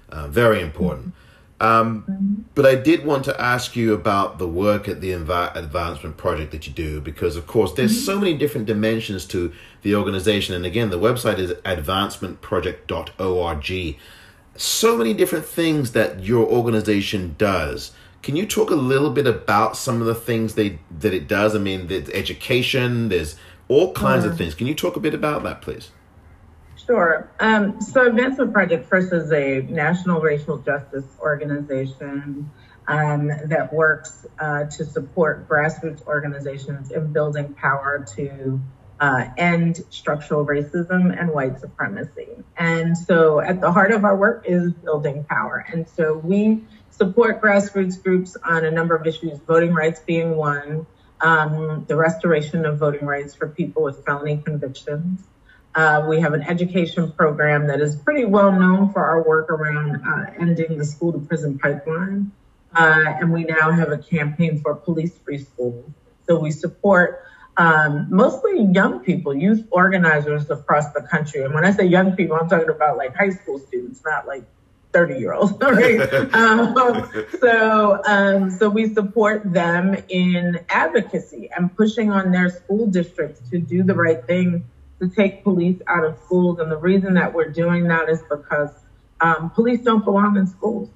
Uh, 0.09 0.27
very 0.27 0.61
important. 0.61 1.13
Um, 1.61 2.45
but 2.53 2.65
I 2.65 2.75
did 2.75 3.05
want 3.05 3.23
to 3.25 3.41
ask 3.41 3.77
you 3.77 3.93
about 3.93 4.39
the 4.39 4.47
work 4.47 4.89
at 4.89 5.01
the 5.01 5.11
Envi- 5.11 5.55
Advancement 5.55 6.17
Project 6.17 6.51
that 6.51 6.67
you 6.67 6.73
do, 6.73 6.99
because 6.99 7.37
of 7.37 7.47
course 7.47 7.71
there's 7.73 8.05
so 8.05 8.19
many 8.19 8.37
different 8.37 8.67
dimensions 8.67 9.25
to 9.27 9.53
the 9.81 9.95
organization. 9.95 10.53
And 10.53 10.65
again, 10.65 10.89
the 10.89 10.99
website 10.99 11.39
is 11.39 11.51
advancementproject.org. 11.51 13.97
So 14.57 14.97
many 14.97 15.13
different 15.13 15.45
things 15.45 15.93
that 15.93 16.23
your 16.23 16.45
organization 16.45 17.35
does. 17.37 17.93
Can 18.21 18.35
you 18.35 18.45
talk 18.45 18.69
a 18.71 18.75
little 18.75 19.11
bit 19.11 19.27
about 19.27 19.77
some 19.77 20.01
of 20.01 20.07
the 20.07 20.15
things 20.15 20.55
they 20.55 20.79
that 20.99 21.13
it 21.13 21.27
does? 21.27 21.55
I 21.55 21.59
mean, 21.59 21.87
there's 21.87 22.09
education, 22.09 23.07
there's 23.09 23.35
all 23.67 23.93
kinds 23.93 24.25
of 24.25 24.33
mm. 24.33 24.37
things. 24.37 24.55
Can 24.55 24.67
you 24.67 24.75
talk 24.75 24.95
a 24.95 24.99
bit 24.99 25.13
about 25.13 25.43
that, 25.43 25.61
please? 25.61 25.91
Sure. 26.85 27.31
Um, 27.39 27.81
so, 27.81 28.05
Advancement 28.05 28.53
Project 28.53 28.87
first 28.87 29.11
is 29.11 29.31
a 29.31 29.61
national 29.61 30.21
racial 30.21 30.59
justice 30.59 31.05
organization 31.19 32.51
um, 32.87 33.27
that 33.27 33.73
works 33.73 34.27
uh, 34.37 34.65
to 34.65 34.85
support 34.85 35.49
grassroots 35.49 36.05
organizations 36.05 36.91
in 36.91 37.11
building 37.11 37.53
power 37.55 38.05
to 38.15 38.61
uh, 38.99 39.25
end 39.35 39.83
structural 39.89 40.45
racism 40.45 41.19
and 41.19 41.31
white 41.31 41.59
supremacy. 41.59 42.27
And 42.55 42.95
so, 42.95 43.39
at 43.39 43.61
the 43.61 43.71
heart 43.71 43.91
of 43.91 44.05
our 44.05 44.15
work 44.15 44.45
is 44.47 44.71
building 44.71 45.23
power. 45.23 45.65
And 45.67 45.89
so, 45.89 46.15
we 46.15 46.61
support 46.91 47.41
grassroots 47.41 48.01
groups 48.01 48.37
on 48.43 48.63
a 48.63 48.69
number 48.69 48.95
of 48.95 49.07
issues, 49.07 49.39
voting 49.39 49.73
rights 49.73 50.01
being 50.01 50.35
one, 50.35 50.85
um, 51.19 51.85
the 51.87 51.95
restoration 51.95 52.63
of 52.63 52.77
voting 52.77 53.07
rights 53.07 53.33
for 53.33 53.47
people 53.47 53.81
with 53.81 54.05
felony 54.05 54.37
convictions. 54.37 55.23
Uh, 55.75 56.05
we 56.07 56.21
have 56.21 56.33
an 56.33 56.41
education 56.43 57.11
program 57.11 57.67
that 57.67 57.81
is 57.81 57.97
pretty 57.97 58.23
well 58.23 58.51
known 58.51 58.93
for 58.93 59.05
our 59.05 59.21
work 59.27 59.49
around 59.49 60.01
uh, 60.07 60.31
ending 60.39 60.77
the 60.77 60.85
school 60.85 61.11
to 61.11 61.19
prison 61.19 61.59
pipeline. 61.59 62.31
Uh, 62.73 63.13
and 63.19 63.31
we 63.31 63.43
now 63.43 63.71
have 63.71 63.91
a 63.91 63.97
campaign 63.97 64.61
for 64.61 64.73
police 64.73 65.17
free 65.17 65.37
schools. 65.37 65.85
So 66.27 66.39
we 66.39 66.51
support 66.51 67.25
um, 67.57 68.07
mostly 68.09 68.63
young 68.63 69.01
people, 69.01 69.35
youth 69.35 69.65
organizers 69.69 70.49
across 70.49 70.91
the 70.93 71.01
country. 71.01 71.43
And 71.43 71.53
when 71.53 71.65
I 71.65 71.71
say 71.71 71.85
young 71.85 72.15
people, 72.15 72.37
I'm 72.37 72.47
talking 72.47 72.69
about 72.69 72.95
like 72.95 73.13
high 73.13 73.31
school 73.31 73.59
students, 73.59 74.01
not 74.05 74.27
like 74.27 74.45
30 74.93 75.19
year 75.19 75.33
olds. 75.33 75.53
Right? 75.59 75.99
um, 76.33 77.11
so, 77.41 78.01
um, 78.05 78.49
so 78.49 78.69
we 78.69 78.93
support 78.93 79.51
them 79.51 79.97
in 80.07 80.61
advocacy 80.69 81.49
and 81.55 81.75
pushing 81.75 82.11
on 82.11 82.31
their 82.31 82.49
school 82.49 82.87
districts 82.87 83.49
to 83.49 83.59
do 83.59 83.83
the 83.83 83.93
right 83.93 84.25
thing 84.25 84.63
to 84.99 85.09
take 85.09 85.43
police 85.43 85.81
out 85.87 86.05
of 86.05 86.17
schools. 86.25 86.59
And 86.59 86.71
the 86.71 86.77
reason 86.77 87.13
that 87.15 87.33
we're 87.33 87.49
doing 87.49 87.87
that 87.87 88.09
is 88.09 88.21
because 88.29 88.69
um, 89.21 89.49
police 89.51 89.81
don't 89.81 90.03
belong 90.03 90.37
in 90.37 90.47
schools. 90.47 90.89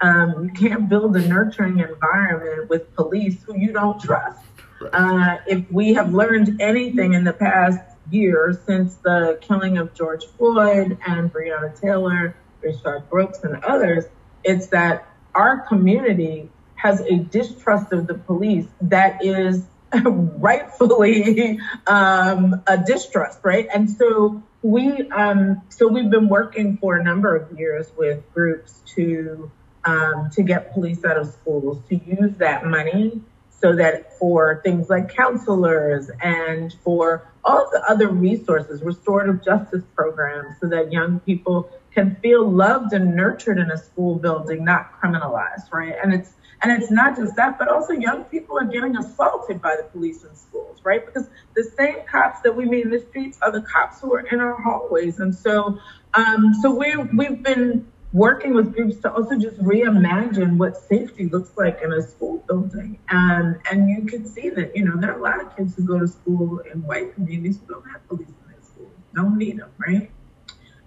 Um, 0.00 0.44
you 0.44 0.50
can't 0.50 0.88
build 0.88 1.16
a 1.16 1.26
nurturing 1.26 1.78
environment 1.78 2.70
with 2.70 2.94
police 2.94 3.42
who 3.42 3.56
you 3.56 3.72
don't 3.72 4.00
trust. 4.00 4.40
Right. 4.80 4.90
Uh, 4.92 5.38
if 5.46 5.70
we 5.70 5.94
have 5.94 6.14
learned 6.14 6.60
anything 6.60 7.12
in 7.12 7.24
the 7.24 7.34
past 7.34 7.80
year 8.10 8.58
since 8.66 8.94
the 8.96 9.38
killing 9.42 9.78
of 9.78 9.94
George 9.94 10.24
Floyd 10.38 10.98
and 11.06 11.32
Breonna 11.32 11.78
Taylor 11.78 12.34
Rayshard 12.62 13.08
Brooks 13.10 13.44
and 13.44 13.62
others, 13.62 14.06
it's 14.42 14.68
that 14.68 15.06
our 15.34 15.60
community 15.60 16.48
has 16.76 17.00
a 17.00 17.16
distrust 17.16 17.92
of 17.92 18.06
the 18.06 18.14
police 18.14 18.66
that 18.80 19.22
is 19.22 19.66
rightfully 20.04 21.58
um, 21.86 22.62
a 22.66 22.78
distrust, 22.78 23.40
right? 23.42 23.66
And 23.72 23.90
so 23.90 24.42
we, 24.62 25.08
um, 25.10 25.62
so 25.68 25.88
we've 25.88 26.10
been 26.10 26.28
working 26.28 26.76
for 26.76 26.96
a 26.96 27.02
number 27.02 27.34
of 27.34 27.58
years 27.58 27.90
with 27.96 28.22
groups 28.32 28.80
to 28.94 29.50
um, 29.84 30.28
to 30.32 30.42
get 30.42 30.72
police 30.72 31.04
out 31.04 31.16
of 31.16 31.28
schools 31.28 31.78
to 31.88 31.96
use 31.96 32.36
that 32.36 32.66
money 32.66 33.22
so 33.60 33.76
that 33.76 34.18
for 34.18 34.60
things 34.62 34.88
like 34.88 35.14
counselors 35.14 36.10
and 36.22 36.74
for 36.82 37.30
all 37.44 37.68
the 37.72 37.82
other 37.88 38.08
resources, 38.08 38.82
restorative 38.82 39.44
justice 39.44 39.82
programs, 39.94 40.56
so 40.60 40.68
that 40.68 40.92
young 40.92 41.20
people 41.20 41.70
can 41.92 42.16
feel 42.16 42.48
loved 42.48 42.92
and 42.92 43.16
nurtured 43.16 43.58
in 43.58 43.70
a 43.70 43.76
school 43.76 44.14
building, 44.16 44.64
not 44.64 45.00
criminalized, 45.00 45.72
right? 45.72 45.94
And 46.02 46.14
it's 46.14 46.32
and 46.62 46.70
it's 46.72 46.90
not 46.90 47.16
just 47.16 47.36
that, 47.36 47.58
but 47.58 47.68
also 47.68 47.92
young 47.92 48.24
people 48.24 48.58
are 48.58 48.66
getting 48.66 48.96
assaulted 48.96 49.62
by 49.62 49.76
the 49.76 49.84
police 49.84 50.24
in 50.24 50.34
schools, 50.34 50.78
right? 50.84 51.04
Because 51.04 51.28
the 51.54 51.64
same 51.76 51.96
cops 52.06 52.40
that 52.42 52.54
we 52.54 52.66
meet 52.66 52.84
in 52.84 52.90
the 52.90 53.00
streets 53.00 53.38
are 53.40 53.50
the 53.50 53.62
cops 53.62 54.00
who 54.00 54.14
are 54.14 54.20
in 54.20 54.40
our 54.40 54.60
hallways. 54.60 55.20
And 55.20 55.34
so, 55.34 55.78
um, 56.12 56.54
so 56.60 56.70
we 56.70 56.96
we've 56.96 57.42
been 57.42 57.90
working 58.12 58.54
with 58.54 58.74
groups 58.74 58.96
to 58.96 59.12
also 59.12 59.38
just 59.38 59.58
reimagine 59.58 60.56
what 60.56 60.76
safety 60.76 61.28
looks 61.28 61.50
like 61.56 61.80
in 61.82 61.92
a 61.92 62.02
school 62.02 62.44
building. 62.46 62.98
Um, 63.08 63.58
and 63.70 63.88
you 63.88 64.04
can 64.04 64.26
see 64.26 64.50
that, 64.50 64.76
you 64.76 64.84
know, 64.84 64.96
there 64.96 65.12
are 65.12 65.18
a 65.18 65.22
lot 65.22 65.40
of 65.40 65.56
kids 65.56 65.76
who 65.76 65.84
go 65.84 65.98
to 65.98 66.08
school 66.08 66.58
in 66.58 66.82
white 66.82 67.14
communities 67.14 67.58
who 67.60 67.74
don't 67.74 67.88
have 67.90 68.06
police 68.08 68.28
in 68.28 68.52
their 68.52 68.62
schools, 68.62 68.92
Don't 69.14 69.38
need 69.38 69.58
them, 69.58 69.70
right? 69.78 70.10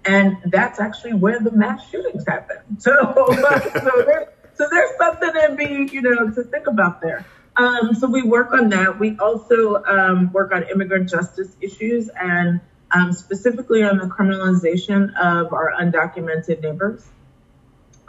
And 0.05 0.37
that's 0.45 0.81
actually 0.81 1.13
where 1.13 1.39
the 1.39 1.51
mass 1.51 1.89
shootings 1.89 2.25
happen. 2.27 2.79
So, 2.79 2.91
so, 3.15 4.27
so 4.55 4.67
there's 4.69 4.97
something 4.97 5.31
to 5.31 5.55
be, 5.55 5.93
you 5.93 6.01
know, 6.01 6.29
to 6.29 6.43
think 6.43 6.67
about 6.67 7.01
there. 7.01 7.25
Um, 7.55 7.93
so 7.93 8.07
we 8.07 8.23
work 8.23 8.51
on 8.53 8.69
that. 8.69 8.99
We 8.99 9.17
also 9.17 9.83
um, 9.83 10.31
work 10.31 10.51
on 10.51 10.63
immigrant 10.63 11.09
justice 11.09 11.55
issues 11.61 12.09
and 12.09 12.61
um, 12.91 13.13
specifically 13.13 13.83
on 13.83 13.97
the 13.97 14.05
criminalization 14.05 15.15
of 15.15 15.53
our 15.53 15.73
undocumented 15.79 16.61
neighbors. 16.61 17.05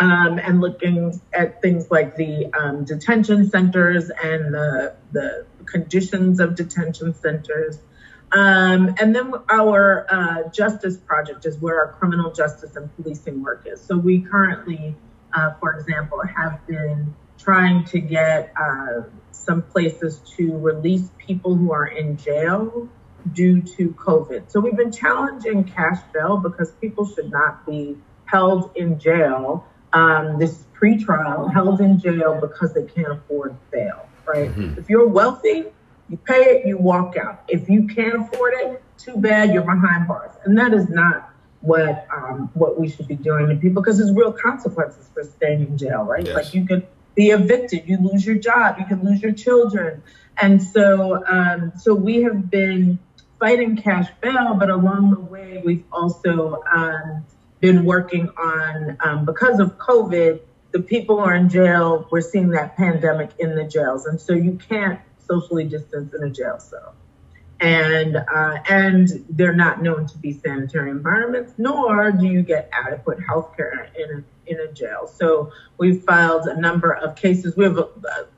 Um, 0.00 0.38
and 0.40 0.60
looking 0.60 1.20
at 1.32 1.62
things 1.62 1.88
like 1.88 2.16
the 2.16 2.52
um, 2.52 2.84
detention 2.84 3.48
centers 3.48 4.10
and 4.10 4.52
the, 4.52 4.94
the 5.12 5.46
conditions 5.66 6.40
of 6.40 6.56
detention 6.56 7.14
centers. 7.14 7.78
Um, 8.32 8.96
and 9.00 9.14
then 9.14 9.32
our 9.48 10.06
uh, 10.10 10.48
justice 10.50 10.96
project 10.96 11.46
is 11.46 11.58
where 11.58 11.78
our 11.78 11.92
criminal 11.92 12.32
justice 12.32 12.74
and 12.74 12.94
policing 12.96 13.42
work 13.42 13.66
is. 13.66 13.80
So 13.80 13.96
we 13.96 14.22
currently, 14.22 14.96
for 15.60 15.74
example, 15.74 16.20
have 16.36 16.66
been 16.66 17.14
trying 17.38 17.84
to 17.84 18.00
get 18.00 18.52
uh, 18.58 19.02
some 19.32 19.62
places 19.62 20.20
to 20.36 20.56
release 20.56 21.08
people 21.18 21.54
who 21.54 21.72
are 21.72 21.86
in 21.86 22.16
jail 22.16 22.88
due 23.32 23.60
to 23.62 23.90
COVID. 23.90 24.50
So 24.50 24.60
we've 24.60 24.76
been 24.76 24.92
challenging 24.92 25.64
cash 25.64 26.00
bail 26.12 26.36
because 26.36 26.70
people 26.72 27.06
should 27.06 27.30
not 27.30 27.66
be 27.66 27.96
held 28.26 28.70
in 28.76 28.98
jail. 28.98 29.66
Um, 29.92 30.38
this 30.38 30.64
pretrial 30.74 31.52
held 31.52 31.80
in 31.80 31.98
jail 31.98 32.38
because 32.40 32.74
they 32.74 32.84
can't 32.84 33.12
afford 33.12 33.56
bail, 33.70 34.08
right? 34.26 34.50
Mm-hmm. 34.50 34.78
If 34.78 34.88
you're 34.90 35.06
wealthy, 35.06 35.64
you 36.08 36.16
pay 36.18 36.56
it, 36.56 36.66
you 36.66 36.76
walk 36.76 37.16
out. 37.16 37.44
If 37.48 37.68
you 37.68 37.86
can't 37.86 38.22
afford 38.22 38.54
it, 38.56 38.82
too 38.98 39.16
bad, 39.16 39.52
you're 39.52 39.62
behind 39.62 40.08
bars. 40.08 40.32
And 40.44 40.58
that 40.58 40.72
is 40.72 40.88
not 40.88 41.30
what 41.64 42.06
um, 42.14 42.50
what 42.54 42.78
we 42.78 42.88
should 42.88 43.08
be 43.08 43.14
doing 43.14 43.48
to 43.48 43.56
people 43.56 43.82
because 43.82 43.98
there's 43.98 44.12
real 44.12 44.32
consequences 44.32 45.08
for 45.14 45.24
staying 45.24 45.62
in 45.62 45.78
jail, 45.78 46.02
right? 46.02 46.26
Yes. 46.26 46.34
Like 46.34 46.54
you 46.54 46.66
could 46.66 46.86
be 47.14 47.30
evicted, 47.30 47.88
you 47.88 47.96
lose 47.98 48.26
your 48.26 48.36
job, 48.36 48.76
you 48.78 48.86
can 48.86 49.02
lose 49.04 49.22
your 49.22 49.32
children. 49.32 50.02
And 50.36 50.62
so, 50.62 51.24
um, 51.26 51.72
so 51.78 51.94
we 51.94 52.22
have 52.22 52.50
been 52.50 52.98
fighting 53.38 53.76
cash 53.76 54.08
bail, 54.20 54.54
but 54.54 54.68
along 54.68 55.10
the 55.10 55.20
way, 55.20 55.62
we've 55.64 55.84
also 55.92 56.62
um, 56.70 57.24
been 57.60 57.84
working 57.84 58.28
on, 58.30 58.96
um, 59.00 59.24
because 59.24 59.60
of 59.60 59.78
COVID, 59.78 60.40
the 60.72 60.80
people 60.80 61.18
who 61.18 61.22
are 61.22 61.34
in 61.34 61.48
jail, 61.48 62.08
we're 62.10 62.20
seeing 62.20 62.50
that 62.50 62.76
pandemic 62.76 63.30
in 63.38 63.54
the 63.54 63.64
jails. 63.64 64.06
And 64.06 64.20
so 64.20 64.32
you 64.32 64.58
can't 64.68 65.00
socially 65.28 65.64
distance 65.64 66.12
in 66.14 66.22
a 66.24 66.30
jail 66.30 66.58
cell 66.58 66.94
and 67.60 68.16
uh, 68.16 68.58
and 68.68 69.24
they're 69.30 69.54
not 69.54 69.82
known 69.82 70.06
to 70.06 70.18
be 70.18 70.32
sanitary 70.32 70.90
environments, 70.90 71.52
nor 71.58 72.10
do 72.10 72.26
you 72.26 72.42
get 72.42 72.68
adequate 72.72 73.18
health 73.26 73.56
care 73.56 73.90
in 73.96 74.10
a, 74.18 74.50
in 74.50 74.60
a 74.60 74.72
jail. 74.72 75.06
So 75.06 75.52
we've 75.78 76.02
filed 76.02 76.46
a 76.46 76.60
number 76.60 76.92
of 76.92 77.16
cases. 77.16 77.56
We 77.56 77.64
have 77.64 77.78
uh, 77.78 77.88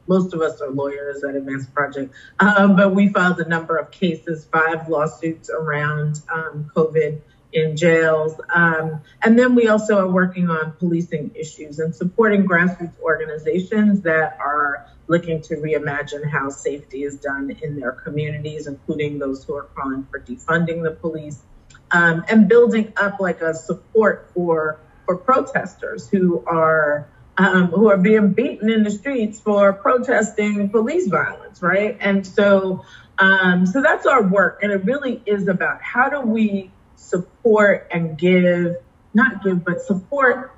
most 0.07 0.35
of 0.35 0.41
us 0.41 0.61
are 0.61 0.71
lawyers 0.71 1.25
at 1.25 1.35
Advanced 1.35 1.73
Project, 1.75 2.15
um, 2.41 2.77
but 2.77 2.95
we 2.95 3.09
filed 3.09 3.41
a 3.41 3.49
number 3.49 3.77
of 3.77 3.91
cases, 3.91 4.47
five 4.53 4.89
lawsuits 4.89 5.51
around 5.51 6.21
um, 6.33 6.71
COVID 6.75 7.21
in 7.53 7.77
jails. 7.77 8.39
Um, 8.55 9.03
and 9.23 9.39
then 9.39 9.55
we 9.55 9.69
also 9.69 9.99
are 9.99 10.11
working 10.11 10.51
on 10.51 10.73
policing 10.73 11.33
issues 11.35 11.79
and 11.79 11.95
supporting 11.95 12.47
grassroots 12.47 12.99
organizations 13.01 14.03
that 14.03 14.39
are 14.41 14.87
looking 15.09 15.41
to 15.41 15.57
reimagine 15.57 16.29
how 16.29 16.51
safety 16.51 17.05
is 17.05 17.17
done 17.17 17.51
in 17.63 17.79
their 17.79 17.93
communities, 17.93 18.67
including 18.67 19.19
those 19.19 19.45
who 19.45 19.55
are 19.55 19.69
calling 19.75 20.07
for 20.11 20.21
defunding 20.21 20.83
the 20.83 20.91
police, 20.91 21.41
um, 21.91 22.25
and 22.29 22.49
building 22.49 22.93
up 22.97 23.21
like 23.21 23.41
a 23.41 23.55
support 23.55 24.31
for 24.35 24.81
for 25.05 25.17
protesters 25.17 26.09
who 26.09 26.45
are 26.47 27.09
um, 27.39 27.69
who 27.69 27.89
are 27.89 27.99
being 27.99 28.33
beaten 28.33 28.71
in 28.71 28.83
the 28.83 28.91
streets 28.91 29.39
for 29.41 29.73
protesting 29.73 30.71
police 30.71 31.07
violence, 31.07 31.63
right? 31.63 31.97
And 32.01 32.27
so, 32.27 32.85
um, 33.19 33.67
so 33.67 33.83
that's 33.83 34.07
our 34.07 34.23
work, 34.23 34.61
and 34.63 34.73
it 34.73 34.85
really 34.85 35.23
is 35.27 35.47
about 35.47 35.83
how 35.83 36.09
do 36.09 36.21
we 36.23 36.71
support 37.07 37.89
and 37.93 38.19
give, 38.19 38.77
not 39.15 39.43
give, 39.43 39.65
but 39.65 39.81
support 39.81 40.53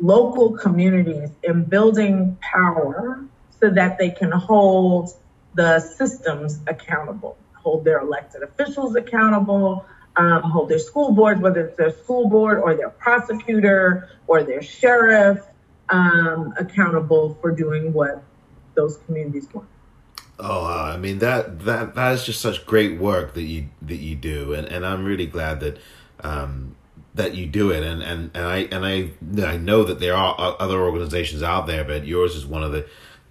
local 0.00 0.56
communities 0.56 1.30
in 1.42 1.64
building 1.64 2.36
power 2.40 3.24
so 3.60 3.70
that 3.70 3.98
they 3.98 4.10
can 4.10 4.30
hold 4.30 5.10
the 5.54 5.78
systems 5.80 6.58
accountable, 6.66 7.36
hold 7.54 7.84
their 7.84 8.00
elected 8.00 8.42
officials 8.42 8.96
accountable, 8.96 9.86
um, 10.16 10.42
hold 10.42 10.68
their 10.68 10.78
school 10.78 11.12
boards, 11.12 11.40
whether 11.40 11.66
it's 11.66 11.76
their 11.76 11.92
school 11.92 12.28
board 12.28 12.58
or 12.58 12.74
their 12.74 12.90
prosecutor 12.90 14.08
or 14.26 14.42
their 14.42 14.62
sheriff, 14.62 15.40
um, 15.88 16.54
accountable 16.56 17.36
for 17.40 17.50
doing 17.50 17.92
what 17.92 18.22
those 18.74 18.96
communities 19.06 19.46
want. 19.52 19.68
Oh, 20.38 20.66
I 20.66 20.96
mean 20.96 21.18
that 21.20 21.60
that 21.60 21.94
that 21.94 22.12
is 22.12 22.24
just 22.24 22.40
such 22.40 22.66
great 22.66 22.98
work 22.98 23.34
that 23.34 23.42
you 23.42 23.68
that 23.82 23.96
you 23.96 24.16
do, 24.16 24.52
and, 24.52 24.66
and 24.66 24.84
I'm 24.84 25.04
really 25.04 25.26
glad 25.26 25.60
that 25.60 25.78
um, 26.20 26.74
that 27.14 27.34
you 27.36 27.46
do 27.46 27.70
it, 27.70 27.84
and, 27.84 28.02
and, 28.02 28.30
and 28.34 28.46
I 28.46 28.56
and 28.72 28.84
I 28.84 29.10
I 29.46 29.56
know 29.56 29.84
that 29.84 30.00
there 30.00 30.14
are 30.14 30.56
other 30.58 30.80
organizations 30.80 31.42
out 31.42 31.66
there, 31.66 31.84
but 31.84 32.04
yours 32.04 32.34
is 32.34 32.44
one 32.44 32.64
of 32.64 32.72
the 32.72 32.86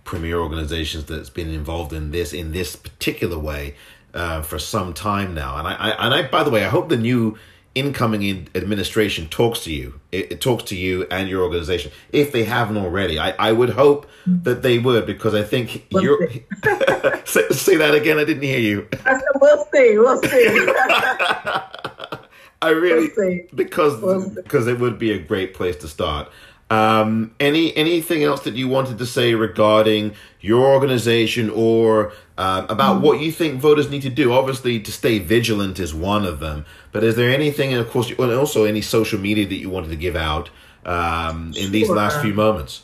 premier 0.06 0.40
organizations 0.40 1.06
that's 1.06 1.30
been 1.30 1.50
involved 1.50 1.92
in 1.92 2.12
this 2.12 2.34
in 2.34 2.54
this 2.54 2.76
particular 2.76 3.38
way 3.38 3.76
uh, 4.14 4.42
for 4.42 4.58
some 4.58 4.94
time 4.94 5.34
now. 5.34 5.58
And 5.58 5.68
I, 5.68 5.74
I 5.74 6.06
and 6.06 6.14
I 6.14 6.28
by 6.30 6.44
the 6.44 6.50
way, 6.50 6.64
I 6.64 6.70
hope 6.70 6.88
the 6.88 6.98
new 6.98 7.38
incoming 7.76 8.22
in 8.24 8.50
administration 8.56 9.28
talks 9.28 9.62
to 9.62 9.74
you. 9.74 10.00
It, 10.12 10.34
it, 10.34 10.42
talks 10.42 10.64
to 10.66 10.76
you 10.76 11.08
and 11.10 11.28
your 11.28 11.44
organization 11.44 11.92
if 12.12 12.32
they 12.32 12.44
haven't 12.44 12.78
already. 12.78 13.20
I, 13.20 13.32
I 13.32 13.52
would 13.52 13.72
hope 13.72 14.08
that 14.26 14.62
they 14.62 14.80
would 14.80 15.06
because 15.06 15.34
I 15.34 15.44
think 15.44 15.88
we'll 15.92 16.04
you're. 16.04 16.30
say, 17.26 17.48
say, 17.50 17.76
that 17.78 17.96
again. 17.96 18.20
I 18.20 18.24
didn't 18.24 18.44
hear 18.44 18.60
you. 18.60 18.88
I 19.06 19.14
said 19.14 19.24
we'll 19.42 19.66
see. 19.74 19.98
We'll 19.98 20.22
see. 20.22 20.68
I 22.62 22.70
really 22.70 23.12
we'll 23.18 23.40
because 23.56 24.00
we'll 24.02 24.30
because 24.30 24.68
it 24.68 24.80
would 24.80 24.98
be 24.98 25.12
a 25.12 25.20
great 25.20 25.54
place 25.54 25.76
to 25.78 25.88
start. 25.88 26.32
Um, 26.74 27.36
any 27.40 27.76
anything 27.78 28.24
else 28.24 28.42
that 28.46 28.56
you 28.56 28.68
wanted 28.68 28.98
to 28.98 29.06
say 29.06 29.36
regarding 29.36 30.16
your 30.42 30.66
organization 30.66 31.52
or 31.52 32.14
uh, 32.36 32.66
about 32.68 33.04
what 33.04 33.20
you 33.20 33.32
think 33.32 33.62
voters 33.62 33.92
need 33.92 34.02
to 34.02 34.10
do? 34.10 34.34
Obviously, 34.34 34.80
to 34.80 34.92
stay 34.92 35.20
vigilant 35.20 35.80
is 35.80 35.94
one 35.94 36.26
of 36.26 36.40
them. 36.40 36.66
But 36.92 37.04
is 37.04 37.16
there 37.16 37.30
anything, 37.30 37.74
and 37.74 37.80
of 37.80 37.92
course, 37.92 38.10
and 38.10 38.32
also 38.32 38.64
any 38.64 38.82
social 38.82 39.20
media 39.20 39.46
that 39.46 39.58
you 39.58 39.70
wanted 39.70 39.90
to 39.90 39.96
give 39.96 40.16
out 40.16 40.50
um, 40.84 41.50
in 41.50 41.54
sure. 41.54 41.70
these 41.70 41.92
last 41.92 42.20
few 42.22 42.34
moments? 42.34 42.82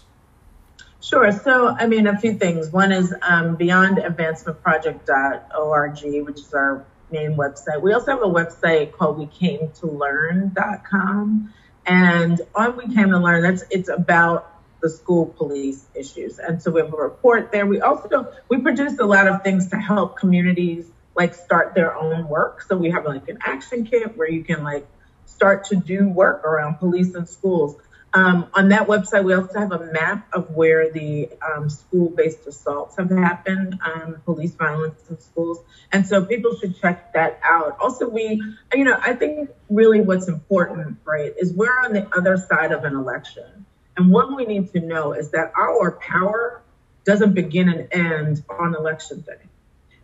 Sure. 1.01 1.31
So, 1.31 1.69
I 1.69 1.87
mean, 1.87 2.05
a 2.05 2.15
few 2.19 2.35
things. 2.35 2.71
One 2.71 2.91
is 2.91 3.11
um, 3.23 3.57
beyondadvancementproject.org, 3.57 6.25
which 6.25 6.37
is 6.37 6.53
our 6.53 6.85
main 7.11 7.35
website. 7.35 7.81
We 7.81 7.93
also 7.93 8.11
have 8.11 8.21
a 8.21 8.27
website 8.27 8.91
called 8.91 9.17
we 9.17 9.25
came 9.25 9.71
to 9.79 9.87
learn.com. 9.87 11.55
And 11.89 12.39
on 12.53 12.77
We 12.77 12.93
Came 12.93 13.09
to 13.09 13.17
Learn, 13.17 13.41
that's 13.41 13.63
it's 13.71 13.89
about 13.89 14.55
the 14.79 14.89
school 14.89 15.25
police 15.25 15.83
issues. 15.95 16.37
And 16.37 16.61
so 16.61 16.69
we 16.69 16.81
have 16.81 16.93
a 16.93 16.97
report 16.97 17.51
there. 17.51 17.65
We 17.65 17.81
also 17.81 18.31
we 18.47 18.59
produce 18.59 18.99
a 18.99 19.05
lot 19.05 19.27
of 19.27 19.41
things 19.41 19.69
to 19.71 19.77
help 19.77 20.15
communities 20.17 20.85
like 21.15 21.33
start 21.33 21.73
their 21.73 21.97
own 21.97 22.27
work. 22.27 22.61
So 22.61 22.77
we 22.77 22.91
have 22.91 23.05
like 23.05 23.27
an 23.27 23.39
action 23.41 23.85
kit 23.85 24.15
where 24.15 24.29
you 24.29 24.43
can 24.43 24.63
like 24.63 24.85
start 25.25 25.65
to 25.65 25.75
do 25.75 26.07
work 26.07 26.45
around 26.45 26.75
police 26.75 27.15
and 27.15 27.27
schools. 27.27 27.75
Um, 28.11 28.47
on 28.55 28.69
that 28.69 28.87
website, 28.87 29.23
we 29.23 29.33
also 29.35 29.59
have 29.59 29.71
a 29.71 29.91
map 29.91 30.27
of 30.33 30.49
where 30.55 30.91
the 30.91 31.29
um, 31.47 31.69
school-based 31.69 32.47
assaults 32.47 32.97
have 32.97 33.11
happened, 33.11 33.79
um, 33.85 34.21
police 34.25 34.53
violence 34.55 34.99
in 35.09 35.19
schools, 35.19 35.59
and 35.91 36.07
so 36.07 36.25
people 36.25 36.55
should 36.55 36.79
check 36.79 37.13
that 37.13 37.39
out. 37.43 37.77
Also, 37.79 38.09
we, 38.09 38.41
you 38.73 38.83
know, 38.83 38.97
I 38.99 39.13
think 39.13 39.51
really 39.69 40.01
what's 40.01 40.27
important, 40.27 40.97
right, 41.05 41.33
is 41.37 41.53
we're 41.53 41.79
on 41.85 41.93
the 41.93 42.07
other 42.17 42.37
side 42.37 42.71
of 42.71 42.83
an 42.83 42.95
election, 42.95 43.65
and 43.95 44.11
what 44.11 44.35
we 44.35 44.45
need 44.45 44.71
to 44.73 44.79
know 44.79 45.13
is 45.13 45.29
that 45.31 45.51
our 45.55 45.91
power 45.91 46.63
doesn't 47.05 47.33
begin 47.33 47.69
and 47.69 47.87
end 47.91 48.43
on 48.49 48.73
election 48.75 49.21
day, 49.21 49.37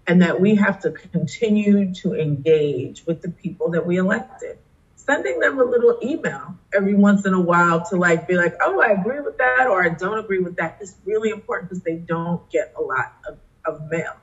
and 0.05 0.21
that 0.21 0.39
we 0.39 0.55
have 0.55 0.79
to 0.81 0.91
continue 0.91 1.91
to 1.95 2.13
engage 2.13 3.03
with 3.07 3.23
the 3.23 3.31
people 3.31 3.71
that 3.71 3.87
we 3.87 3.97
elected 3.97 4.59
sending 5.05 5.39
them 5.39 5.59
a 5.59 5.63
little 5.63 5.99
email 6.03 6.55
every 6.73 6.95
once 6.95 7.25
in 7.25 7.33
a 7.33 7.39
while 7.39 7.85
to 7.89 7.95
like 7.95 8.27
be 8.27 8.35
like, 8.35 8.55
oh, 8.61 8.81
I 8.81 8.91
agree 8.91 9.19
with 9.19 9.37
that 9.37 9.67
or 9.67 9.83
I 9.83 9.89
don't 9.89 10.19
agree 10.19 10.39
with 10.39 10.57
that 10.57 10.77
is 10.81 10.95
really 11.05 11.29
important 11.29 11.69
because 11.69 11.83
they 11.83 11.95
don't 11.95 12.49
get 12.49 12.73
a 12.77 12.81
lot 12.81 13.13
of, 13.27 13.37
of 13.65 13.89
mail. 13.89 14.13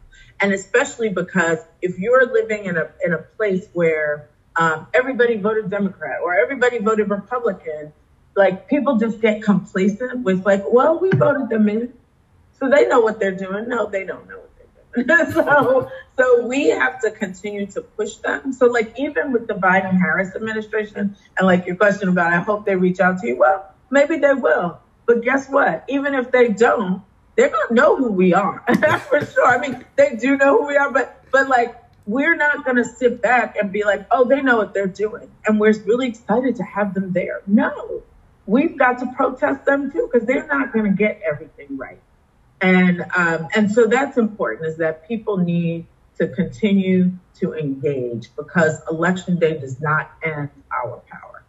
And 0.40 0.52
especially 0.52 1.08
because 1.08 1.58
if 1.80 1.98
you're 1.98 2.26
living 2.32 2.64
in 2.64 2.76
a 2.76 2.90
in 3.04 3.12
a 3.12 3.18
place 3.18 3.66
where 3.72 4.28
um, 4.56 4.88
everybody 4.92 5.36
voted 5.36 5.70
Democrat 5.70 6.20
or 6.22 6.34
everybody 6.34 6.78
voted 6.78 7.08
Republican, 7.08 7.92
like 8.34 8.68
people 8.68 8.98
just 8.98 9.20
get 9.20 9.42
complacent 9.42 10.24
with 10.24 10.44
like, 10.44 10.64
well, 10.66 10.98
we 10.98 11.10
voted 11.10 11.48
them 11.48 11.68
in, 11.68 11.92
so 12.58 12.68
they 12.68 12.88
know 12.88 13.00
what 13.00 13.20
they're 13.20 13.36
doing. 13.36 13.68
No, 13.68 13.86
they 13.86 14.04
don't 14.04 14.28
know. 14.28 14.41
so, 15.32 15.90
so 16.16 16.46
we 16.46 16.68
have 16.68 17.00
to 17.00 17.10
continue 17.10 17.66
to 17.66 17.80
push 17.80 18.16
them. 18.16 18.52
So, 18.52 18.66
like, 18.66 18.98
even 18.98 19.32
with 19.32 19.46
the 19.46 19.54
Biden 19.54 19.98
Harris 19.98 20.34
administration, 20.36 21.16
and 21.38 21.46
like 21.46 21.66
your 21.66 21.76
question 21.76 22.08
about, 22.08 22.32
I 22.32 22.40
hope 22.40 22.66
they 22.66 22.76
reach 22.76 23.00
out 23.00 23.20
to 23.20 23.26
you. 23.26 23.36
Well, 23.36 23.72
maybe 23.90 24.18
they 24.18 24.34
will. 24.34 24.78
But 25.06 25.22
guess 25.22 25.48
what? 25.48 25.84
Even 25.88 26.14
if 26.14 26.30
they 26.30 26.48
don't, 26.48 27.02
they're 27.36 27.48
gonna 27.48 27.74
know 27.74 27.96
who 27.96 28.12
we 28.12 28.34
are. 28.34 28.64
For 29.08 29.24
sure. 29.24 29.46
I 29.46 29.58
mean, 29.58 29.84
they 29.96 30.16
do 30.16 30.36
know 30.36 30.58
who 30.58 30.66
we 30.66 30.76
are, 30.76 30.90
but 30.90 31.24
but 31.30 31.48
like 31.48 31.76
we're 32.06 32.36
not 32.36 32.64
gonna 32.64 32.84
sit 32.84 33.22
back 33.22 33.56
and 33.56 33.72
be 33.72 33.84
like, 33.84 34.06
oh, 34.10 34.24
they 34.24 34.42
know 34.42 34.56
what 34.56 34.74
they're 34.74 34.86
doing, 34.86 35.30
and 35.46 35.58
we're 35.58 35.72
really 35.84 36.08
excited 36.08 36.56
to 36.56 36.62
have 36.62 36.94
them 36.94 37.12
there. 37.12 37.42
No, 37.46 38.02
we've 38.46 38.78
got 38.78 38.98
to 38.98 39.06
protest 39.16 39.64
them 39.64 39.90
too 39.90 40.08
because 40.12 40.26
they're 40.26 40.46
not 40.46 40.72
gonna 40.72 40.92
get 40.92 41.20
everything 41.26 41.76
right. 41.76 42.00
And 42.62 43.04
um, 43.16 43.48
and 43.54 43.70
so 43.70 43.86
that's 43.86 44.16
important 44.16 44.68
is 44.68 44.76
that 44.76 45.06
people 45.06 45.36
need 45.36 45.84
to 46.18 46.28
continue 46.28 47.10
to 47.40 47.54
engage 47.54 48.34
because 48.36 48.80
election 48.88 49.38
day 49.38 49.58
does 49.58 49.80
not 49.80 50.12
end 50.22 50.48
our 50.72 51.02
power. 51.10 51.42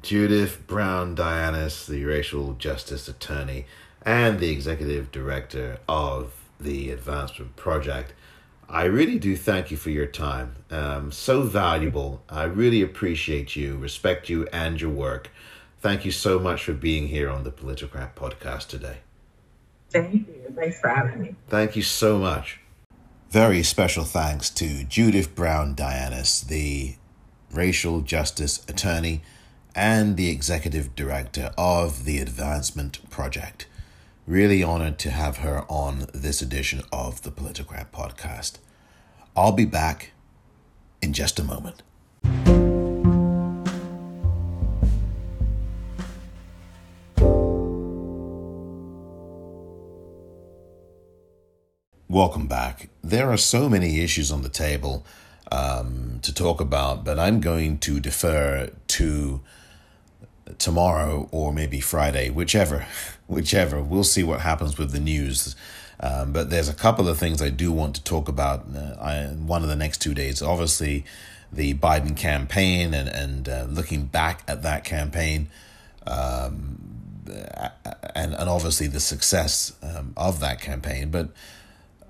Judith 0.00 0.66
Browne 0.66 1.16
Dianis, 1.16 1.86
the 1.86 2.04
racial 2.04 2.52
justice 2.54 3.08
attorney 3.08 3.66
and 4.02 4.38
the 4.38 4.50
executive 4.50 5.10
director 5.10 5.78
of 5.88 6.34
the 6.60 6.90
Advancement 6.90 7.56
Project. 7.56 8.12
I 8.68 8.84
really 8.84 9.18
do 9.18 9.36
thank 9.36 9.70
you 9.70 9.76
for 9.76 9.90
your 9.90 10.06
time. 10.06 10.56
Um, 10.70 11.12
so 11.12 11.42
valuable. 11.42 12.22
I 12.28 12.44
really 12.44 12.82
appreciate 12.82 13.56
you, 13.56 13.76
respect 13.76 14.28
you, 14.28 14.46
and 14.52 14.80
your 14.80 14.90
work. 14.90 15.30
Thank 15.80 16.04
you 16.04 16.10
so 16.10 16.38
much 16.38 16.64
for 16.64 16.72
being 16.72 17.08
here 17.08 17.28
on 17.28 17.44
the 17.44 17.50
Politicrat 17.50 18.14
podcast 18.14 18.68
today. 18.68 18.98
Thank 19.94 20.26
you. 20.28 20.52
Thanks 20.56 20.80
for 20.80 20.88
having 20.88 21.22
me. 21.22 21.34
Thank 21.48 21.76
you 21.76 21.82
so 21.82 22.18
much. 22.18 22.60
Very 23.30 23.62
special 23.62 24.04
thanks 24.04 24.50
to 24.50 24.84
Judith 24.84 25.34
Browne 25.34 25.74
Dianis, 25.74 26.46
the 26.46 26.96
racial 27.52 28.00
justice 28.00 28.64
attorney 28.68 29.22
and 29.74 30.16
the 30.16 30.30
executive 30.30 30.94
director 30.94 31.52
of 31.56 32.04
the 32.04 32.18
Advancement 32.18 33.08
Project. 33.08 33.66
Really 34.26 34.62
honored 34.62 34.98
to 35.00 35.10
have 35.10 35.38
her 35.38 35.64
on 35.68 36.06
this 36.12 36.42
edition 36.42 36.82
of 36.92 37.22
the 37.22 37.30
Politicrat 37.30 37.86
podcast. 37.92 38.58
I'll 39.36 39.52
be 39.52 39.64
back 39.64 40.10
in 41.00 41.12
just 41.12 41.38
a 41.38 41.44
moment. 41.44 41.82
Welcome 52.14 52.46
back. 52.46 52.90
There 53.02 53.28
are 53.32 53.36
so 53.36 53.68
many 53.68 53.98
issues 53.98 54.30
on 54.30 54.42
the 54.42 54.48
table 54.48 55.04
um, 55.50 56.20
to 56.22 56.32
talk 56.32 56.60
about, 56.60 57.04
but 57.04 57.18
I'm 57.18 57.40
going 57.40 57.78
to 57.78 57.98
defer 57.98 58.70
to 58.86 59.40
tomorrow 60.58 61.28
or 61.32 61.52
maybe 61.52 61.80
Friday, 61.80 62.30
whichever, 62.30 62.86
whichever. 63.26 63.82
We'll 63.82 64.04
see 64.04 64.22
what 64.22 64.42
happens 64.42 64.78
with 64.78 64.92
the 64.92 65.00
news. 65.00 65.56
Um, 65.98 66.32
but 66.32 66.50
there's 66.50 66.68
a 66.68 66.72
couple 66.72 67.08
of 67.08 67.18
things 67.18 67.42
I 67.42 67.48
do 67.48 67.72
want 67.72 67.96
to 67.96 68.04
talk 68.04 68.28
about 68.28 68.64
uh, 68.72 68.94
I, 69.00 69.24
one 69.34 69.64
of 69.64 69.68
the 69.68 69.74
next 69.74 70.00
two 70.00 70.14
days. 70.14 70.40
Obviously, 70.40 71.04
the 71.52 71.74
Biden 71.74 72.16
campaign 72.16 72.94
and 72.94 73.08
and 73.08 73.48
uh, 73.48 73.66
looking 73.68 74.04
back 74.04 74.44
at 74.46 74.62
that 74.62 74.84
campaign, 74.84 75.48
um, 76.06 76.78
and 78.14 78.34
and 78.34 78.48
obviously 78.48 78.86
the 78.86 79.00
success 79.00 79.72
um, 79.82 80.12
of 80.16 80.38
that 80.38 80.60
campaign. 80.60 81.10
But 81.10 81.30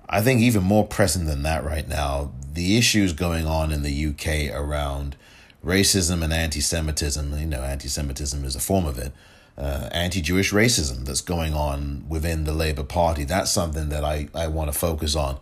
I 0.09 0.21
think 0.21 0.41
even 0.41 0.63
more 0.63 0.85
pressing 0.85 1.25
than 1.25 1.43
that 1.43 1.63
right 1.63 1.87
now, 1.87 2.31
the 2.53 2.77
issues 2.77 3.13
going 3.13 3.45
on 3.45 3.71
in 3.71 3.83
the 3.83 4.05
UK 4.07 4.55
around 4.55 5.15
racism 5.63 6.23
and 6.23 6.31
anti 6.31 6.61
Semitism. 6.61 7.37
You 7.37 7.45
know, 7.45 7.63
anti 7.63 7.87
Semitism 7.87 8.43
is 8.45 8.55
a 8.55 8.59
form 8.59 8.85
of 8.85 8.97
it. 8.97 9.11
Uh, 9.57 9.89
anti 9.91 10.21
Jewish 10.21 10.51
racism 10.51 11.05
that's 11.05 11.21
going 11.21 11.53
on 11.53 12.05
within 12.07 12.43
the 12.43 12.53
Labour 12.53 12.83
Party. 12.83 13.23
That's 13.23 13.51
something 13.51 13.89
that 13.89 14.03
I, 14.03 14.27
I 14.33 14.47
want 14.47 14.71
to 14.71 14.77
focus 14.77 15.15
on. 15.15 15.39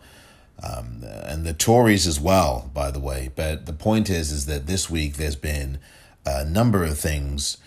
Um, 0.62 1.02
and 1.02 1.44
the 1.44 1.52
Tories 1.52 2.06
as 2.06 2.20
well, 2.20 2.70
by 2.72 2.90
the 2.90 3.00
way. 3.00 3.30
But 3.34 3.66
the 3.66 3.72
point 3.72 4.08
is, 4.08 4.30
is 4.30 4.46
that 4.46 4.66
this 4.66 4.88
week 4.88 5.14
there's 5.14 5.36
been 5.36 5.78
a 6.24 6.44
number 6.44 6.84
of 6.84 6.98
things 6.98 7.58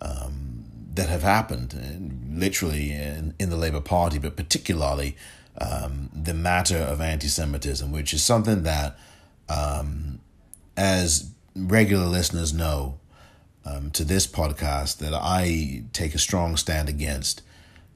um, 0.00 0.64
that 0.94 1.08
have 1.08 1.22
happened, 1.22 1.74
uh, 1.74 2.38
literally 2.38 2.92
in, 2.92 3.34
in 3.38 3.50
the 3.50 3.56
Labour 3.56 3.80
Party, 3.80 4.18
but 4.18 4.36
particularly 4.36 5.16
um, 5.60 6.10
the 6.12 6.34
matter 6.34 6.78
of 6.78 7.00
anti 7.00 7.28
Semitism, 7.28 7.90
which 7.90 8.12
is 8.12 8.22
something 8.22 8.62
that, 8.64 8.98
um, 9.48 10.20
as 10.76 11.30
regular 11.54 12.06
listeners 12.06 12.52
know 12.52 12.98
um, 13.64 13.90
to 13.90 14.04
this 14.04 14.26
podcast 14.26 14.98
that 14.98 15.14
I 15.14 15.84
take 15.92 16.14
a 16.14 16.18
strong 16.18 16.56
stand 16.56 16.88
against. 16.88 17.42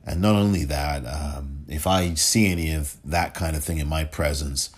And 0.07 0.23
not 0.23 0.35
only 0.35 0.65
that, 0.65 1.05
um, 1.05 1.65
if 1.69 1.87
I 1.87 2.15
see 2.15 2.47
any 2.51 2.73
of 2.73 2.97
that 3.05 3.35
kind 3.35 3.55
of 3.55 3.63
thing 3.63 3.79
in 3.79 3.87
my 3.87 4.05
presence 4.05 4.71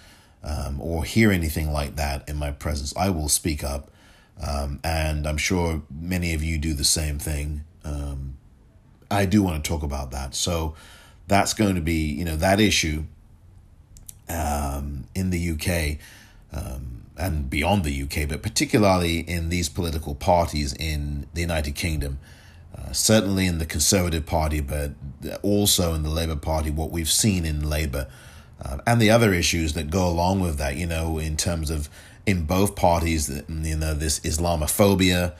um, 0.42 0.80
or 0.80 1.04
hear 1.04 1.30
anything 1.30 1.72
like 1.72 1.94
that 1.96 2.28
in 2.28 2.36
my 2.36 2.50
presence, 2.50 2.94
I 2.96 3.10
will 3.10 3.28
speak 3.28 3.62
up. 3.62 3.90
Um, 4.44 4.80
and 4.82 5.26
I'm 5.26 5.36
sure 5.36 5.82
many 5.88 6.34
of 6.34 6.42
you 6.42 6.58
do 6.58 6.74
the 6.74 6.84
same 6.84 7.18
thing. 7.20 7.64
I 9.12 9.26
do 9.26 9.42
want 9.42 9.62
to 9.62 9.68
talk 9.68 9.82
about 9.82 10.10
that. 10.12 10.34
So 10.34 10.74
that's 11.28 11.54
going 11.54 11.74
to 11.74 11.80
be, 11.80 12.06
you 12.06 12.24
know, 12.24 12.36
that 12.36 12.60
issue 12.60 13.04
um, 14.28 15.04
in 15.14 15.30
the 15.30 15.50
UK. 15.50 15.98
Um, 16.52 17.02
and 17.16 17.50
beyond 17.50 17.84
the 17.84 18.02
UK, 18.02 18.28
but 18.28 18.42
particularly 18.42 19.20
in 19.20 19.48
these 19.48 19.68
political 19.68 20.14
parties 20.14 20.72
in 20.72 21.26
the 21.34 21.40
United 21.40 21.74
Kingdom, 21.74 22.18
uh, 22.76 22.92
certainly 22.92 23.46
in 23.46 23.58
the 23.58 23.66
Conservative 23.66 24.24
Party, 24.24 24.60
but 24.60 24.92
also 25.42 25.94
in 25.94 26.02
the 26.02 26.08
Labour 26.08 26.36
Party, 26.36 26.70
what 26.70 26.90
we've 26.90 27.10
seen 27.10 27.44
in 27.44 27.68
Labour, 27.68 28.08
uh, 28.64 28.78
and 28.86 29.00
the 29.00 29.10
other 29.10 29.32
issues 29.34 29.74
that 29.74 29.90
go 29.90 30.08
along 30.08 30.40
with 30.40 30.56
that, 30.58 30.76
you 30.76 30.86
know, 30.86 31.18
in 31.18 31.36
terms 31.36 31.70
of 31.70 31.88
in 32.24 32.44
both 32.44 32.76
parties, 32.76 33.28
you 33.48 33.76
know, 33.76 33.94
this 33.94 34.20
Islamophobia 34.20 35.34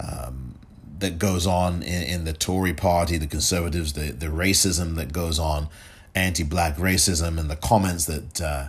um, 0.00 0.54
that 0.98 1.18
goes 1.18 1.46
on 1.46 1.82
in, 1.82 2.02
in 2.02 2.24
the 2.24 2.32
Tory 2.32 2.74
Party, 2.74 3.16
the 3.16 3.26
Conservatives, 3.26 3.92
the, 3.92 4.12
the 4.12 4.26
racism 4.26 4.96
that 4.96 5.12
goes 5.12 5.38
on, 5.38 5.68
anti 6.14 6.42
black 6.42 6.76
racism, 6.76 7.38
and 7.38 7.50
the 7.50 7.56
comments 7.56 8.06
that. 8.06 8.40
Uh, 8.40 8.68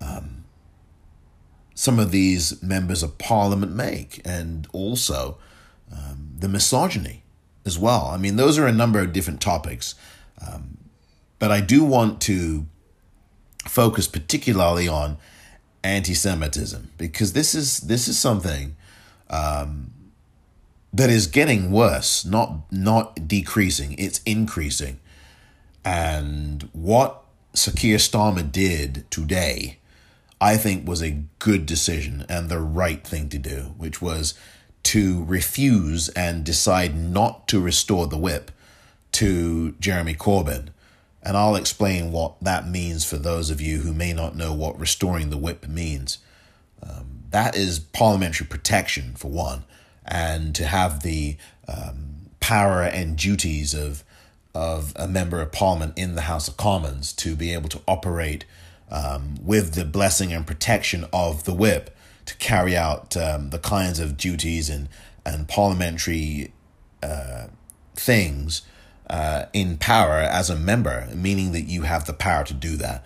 um, 0.00 0.44
some 1.76 1.98
of 1.98 2.10
these 2.10 2.60
members 2.62 3.02
of 3.02 3.18
parliament 3.18 3.72
make, 3.72 4.20
and 4.24 4.66
also 4.72 5.36
um, 5.92 6.32
the 6.38 6.48
misogyny 6.48 7.22
as 7.66 7.78
well. 7.78 8.06
I 8.06 8.16
mean, 8.16 8.36
those 8.36 8.58
are 8.58 8.66
a 8.66 8.72
number 8.72 8.98
of 8.98 9.12
different 9.12 9.42
topics, 9.42 9.94
um, 10.44 10.78
but 11.38 11.52
I 11.52 11.60
do 11.60 11.84
want 11.84 12.20
to 12.22 12.66
focus 13.68 14.08
particularly 14.08 14.88
on 14.88 15.18
anti-Semitism 15.84 16.90
because 16.96 17.34
this 17.34 17.54
is 17.54 17.78
this 17.80 18.08
is 18.08 18.18
something 18.18 18.74
um, 19.28 19.92
that 20.96 21.10
is 21.10 21.26
getting 21.26 21.70
worse, 21.70 22.24
not 22.24 22.70
not 22.72 23.28
decreasing. 23.28 23.94
It's 23.98 24.20
increasing, 24.24 25.00
and 25.84 26.68
what 26.72 27.22
Sir 27.54 27.72
Keir 27.72 27.98
Starmer 27.98 28.50
did 28.50 29.10
today 29.10 29.78
I 30.40 30.56
think 30.56 30.86
was 30.86 31.02
a 31.02 31.22
good 31.38 31.66
decision 31.66 32.26
and 32.28 32.48
the 32.48 32.60
right 32.60 33.04
thing 33.06 33.28
to 33.30 33.38
do, 33.38 33.74
which 33.78 34.02
was 34.02 34.34
to 34.84 35.24
refuse 35.24 36.08
and 36.10 36.44
decide 36.44 36.94
not 36.94 37.48
to 37.48 37.60
restore 37.60 38.06
the 38.06 38.18
whip 38.18 38.50
to 39.12 39.72
Jeremy 39.80 40.14
Corbyn. 40.14 40.68
And 41.22 41.36
I'll 41.36 41.56
explain 41.56 42.12
what 42.12 42.36
that 42.42 42.68
means 42.68 43.04
for 43.04 43.16
those 43.16 43.50
of 43.50 43.60
you 43.60 43.78
who 43.78 43.92
may 43.92 44.12
not 44.12 44.36
know 44.36 44.52
what 44.52 44.78
restoring 44.78 45.30
the 45.30 45.38
whip 45.38 45.66
means. 45.66 46.18
Um, 46.82 47.24
that 47.30 47.56
is 47.56 47.80
parliamentary 47.80 48.46
protection, 48.46 49.14
for 49.16 49.28
one, 49.28 49.64
and 50.06 50.54
to 50.54 50.66
have 50.66 51.02
the 51.02 51.36
um, 51.68 52.30
power 52.40 52.82
and 52.82 53.16
duties 53.16 53.74
of, 53.74 54.04
of 54.54 54.92
a 54.96 55.08
member 55.08 55.40
of 55.40 55.52
parliament 55.52 55.92
in 55.96 56.14
the 56.14 56.22
House 56.22 56.48
of 56.48 56.56
Commons 56.56 57.12
to 57.14 57.34
be 57.36 57.52
able 57.52 57.68
to 57.68 57.80
operate 57.88 58.44
um, 58.90 59.36
with 59.42 59.74
the 59.74 59.84
blessing 59.84 60.32
and 60.32 60.46
protection 60.46 61.06
of 61.12 61.44
the 61.44 61.54
whip 61.54 61.96
to 62.26 62.36
carry 62.36 62.76
out 62.76 63.16
um, 63.16 63.50
the 63.50 63.58
kinds 63.58 63.98
of 63.98 64.16
duties 64.16 64.68
and, 64.68 64.88
and 65.24 65.48
parliamentary 65.48 66.52
uh, 67.02 67.46
things 67.94 68.62
uh, 69.08 69.46
in 69.52 69.76
power 69.76 70.14
as 70.14 70.50
a 70.50 70.56
member, 70.56 71.08
meaning 71.14 71.52
that 71.52 71.62
you 71.62 71.82
have 71.82 72.06
the 72.06 72.12
power 72.12 72.44
to 72.44 72.54
do 72.54 72.76
that. 72.76 73.04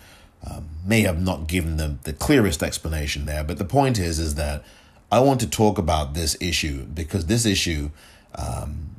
Um, 0.48 0.70
may 0.86 1.02
have 1.02 1.20
not 1.20 1.46
given 1.46 1.76
them 1.76 2.00
the 2.04 2.14
clearest 2.14 2.62
explanation 2.62 3.26
there, 3.26 3.44
but 3.44 3.58
the 3.58 3.64
point 3.64 3.98
is, 3.98 4.18
is 4.18 4.36
that 4.36 4.64
I 5.12 5.20
want 5.20 5.40
to 5.40 5.48
talk 5.48 5.78
about 5.78 6.14
this 6.14 6.36
issue 6.40 6.84
because 6.84 7.26
this 7.26 7.44
issue, 7.44 7.90
um, 8.34 8.96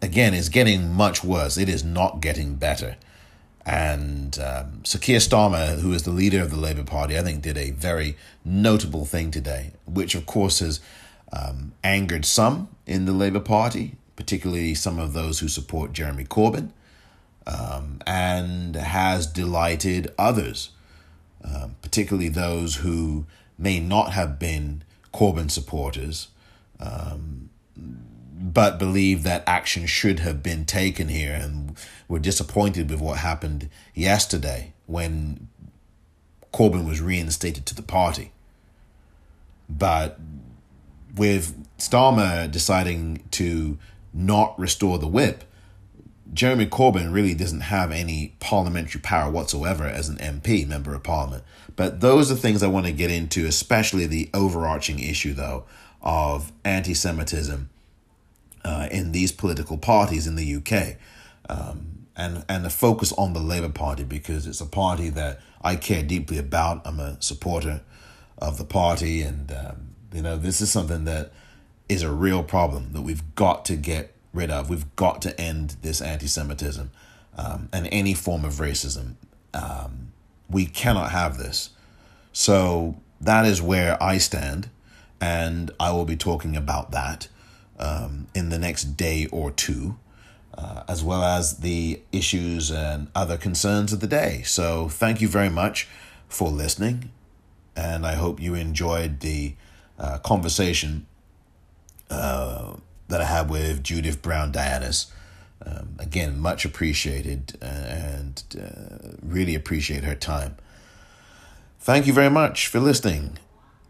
again, 0.00 0.32
is 0.32 0.48
getting 0.48 0.92
much 0.92 1.22
worse. 1.22 1.58
It 1.58 1.68
is 1.68 1.84
not 1.84 2.20
getting 2.20 2.54
better. 2.54 2.96
And 3.66 4.38
um, 4.38 4.84
Sir 4.84 4.98
Keir 4.98 5.18
Starmer, 5.18 5.78
who 5.80 5.92
is 5.92 6.04
the 6.04 6.10
leader 6.10 6.40
of 6.42 6.50
the 6.50 6.56
Labour 6.56 6.84
Party, 6.84 7.18
I 7.18 7.22
think 7.22 7.42
did 7.42 7.58
a 7.58 7.70
very 7.72 8.16
notable 8.44 9.04
thing 9.04 9.30
today, 9.30 9.72
which 9.86 10.14
of 10.14 10.24
course 10.24 10.60
has 10.60 10.80
um, 11.32 11.72
angered 11.84 12.24
some 12.24 12.68
in 12.86 13.04
the 13.04 13.12
Labour 13.12 13.40
Party, 13.40 13.96
particularly 14.16 14.74
some 14.74 14.98
of 14.98 15.12
those 15.12 15.40
who 15.40 15.48
support 15.48 15.92
Jeremy 15.92 16.24
Corbyn, 16.24 16.70
um, 17.46 18.00
and 18.06 18.74
has 18.74 19.26
delighted 19.26 20.12
others, 20.18 20.70
um, 21.44 21.76
particularly 21.82 22.30
those 22.30 22.76
who 22.76 23.26
may 23.58 23.78
not 23.78 24.12
have 24.12 24.38
been 24.38 24.82
Corbyn 25.12 25.50
supporters, 25.50 26.28
um, 26.78 27.50
but 27.76 28.78
believe 28.78 29.22
that 29.22 29.44
action 29.46 29.86
should 29.86 30.20
have 30.20 30.42
been 30.42 30.64
taken 30.64 31.08
here 31.08 31.32
and 31.32 31.76
were 32.08 32.18
disappointed 32.18 32.88
with 32.88 33.00
what 33.00 33.18
happened 33.18 33.68
yesterday 33.94 34.72
when 34.86 35.48
Corbyn 36.52 36.86
was 36.86 37.00
reinstated 37.00 37.66
to 37.66 37.74
the 37.74 37.82
party. 37.82 38.32
But 39.68 40.18
with 41.14 41.54
Starmer 41.78 42.50
deciding 42.50 43.24
to 43.32 43.78
not 44.12 44.58
restore 44.58 44.98
the 44.98 45.06
whip, 45.06 45.44
Jeremy 46.32 46.66
Corbyn 46.66 47.12
really 47.12 47.34
doesn't 47.34 47.62
have 47.62 47.90
any 47.90 48.34
parliamentary 48.40 49.00
power 49.00 49.30
whatsoever 49.30 49.84
as 49.84 50.08
an 50.08 50.16
MP, 50.16 50.66
member 50.66 50.94
of 50.94 51.02
parliament. 51.02 51.44
But 51.76 52.00
those 52.00 52.30
are 52.30 52.34
things 52.34 52.62
I 52.62 52.68
want 52.68 52.86
to 52.86 52.92
get 52.92 53.10
into, 53.10 53.46
especially 53.46 54.06
the 54.06 54.30
overarching 54.34 54.98
issue, 54.98 55.34
though, 55.34 55.64
of 56.02 56.52
anti 56.64 56.94
Semitism 56.94 57.68
uh, 58.64 58.88
in 58.90 59.12
these 59.12 59.32
political 59.32 59.78
parties 59.78 60.26
in 60.26 60.36
the 60.36 60.56
UK. 60.56 60.96
Um, 61.48 62.06
and, 62.16 62.44
and 62.48 62.64
the 62.64 62.70
focus 62.70 63.12
on 63.14 63.32
the 63.32 63.40
Labour 63.40 63.70
Party 63.70 64.04
because 64.04 64.46
it's 64.46 64.60
a 64.60 64.66
party 64.66 65.08
that 65.10 65.40
I 65.62 65.76
care 65.76 66.02
deeply 66.02 66.38
about. 66.38 66.82
I'm 66.84 67.00
a 67.00 67.20
supporter 67.22 67.80
of 68.38 68.58
the 68.58 68.64
party, 68.64 69.22
and 69.22 69.50
um, 69.52 69.90
you 70.12 70.22
know 70.22 70.36
this 70.36 70.60
is 70.60 70.70
something 70.70 71.04
that 71.04 71.32
is 71.88 72.02
a 72.02 72.10
real 72.10 72.42
problem 72.42 72.92
that 72.92 73.02
we've 73.02 73.34
got 73.34 73.64
to 73.66 73.76
get 73.76 74.14
rid 74.32 74.50
of. 74.50 74.70
We've 74.70 74.94
got 74.96 75.22
to 75.22 75.38
end 75.40 75.76
this 75.82 76.00
anti-Semitism 76.00 76.90
um, 77.36 77.68
and 77.72 77.88
any 77.90 78.14
form 78.14 78.44
of 78.44 78.54
racism. 78.54 79.14
Um, 79.52 80.09
we 80.50 80.66
cannot 80.66 81.10
have 81.10 81.38
this. 81.38 81.70
So 82.32 82.96
that 83.20 83.44
is 83.46 83.60
where 83.62 84.00
I 84.02 84.18
stand, 84.18 84.68
and 85.20 85.70
I 85.78 85.92
will 85.92 86.04
be 86.04 86.16
talking 86.16 86.56
about 86.56 86.90
that 86.92 87.28
um, 87.78 88.26
in 88.34 88.48
the 88.48 88.58
next 88.58 88.96
day 88.96 89.26
or 89.30 89.50
two, 89.50 89.96
uh, 90.56 90.82
as 90.88 91.02
well 91.02 91.22
as 91.22 91.58
the 91.58 92.00
issues 92.12 92.70
and 92.70 93.08
other 93.14 93.36
concerns 93.36 93.92
of 93.92 94.00
the 94.00 94.06
day. 94.06 94.42
So 94.42 94.88
thank 94.88 95.20
you 95.20 95.28
very 95.28 95.50
much 95.50 95.88
for 96.28 96.48
listening, 96.48 97.10
and 97.76 98.06
I 98.06 98.14
hope 98.14 98.40
you 98.40 98.54
enjoyed 98.54 99.20
the 99.20 99.54
uh, 99.98 100.18
conversation. 100.18 101.06
Uh, 102.10 102.74
that 103.10 103.20
I 103.20 103.24
had 103.24 103.50
with 103.50 103.84
Judith 103.84 104.22
Browne 104.22 104.52
Dianis. 104.52 105.10
Um, 105.64 105.96
again, 105.98 106.38
much 106.38 106.64
appreciated 106.64 107.58
and 107.60 108.42
uh, 108.58 109.16
really 109.22 109.54
appreciate 109.54 110.04
her 110.04 110.14
time. 110.14 110.56
Thank 111.78 112.06
you 112.06 112.12
very 112.12 112.30
much 112.30 112.66
for 112.66 112.80
listening 112.80 113.38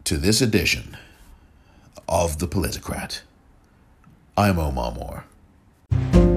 to 0.03 0.17
this 0.17 0.41
edition 0.41 0.97
of 2.09 2.39
The 2.39 2.47
Politicrat. 2.47 3.21
I'm 4.37 4.59
Omar 4.59 4.91
Moore. 4.91 6.30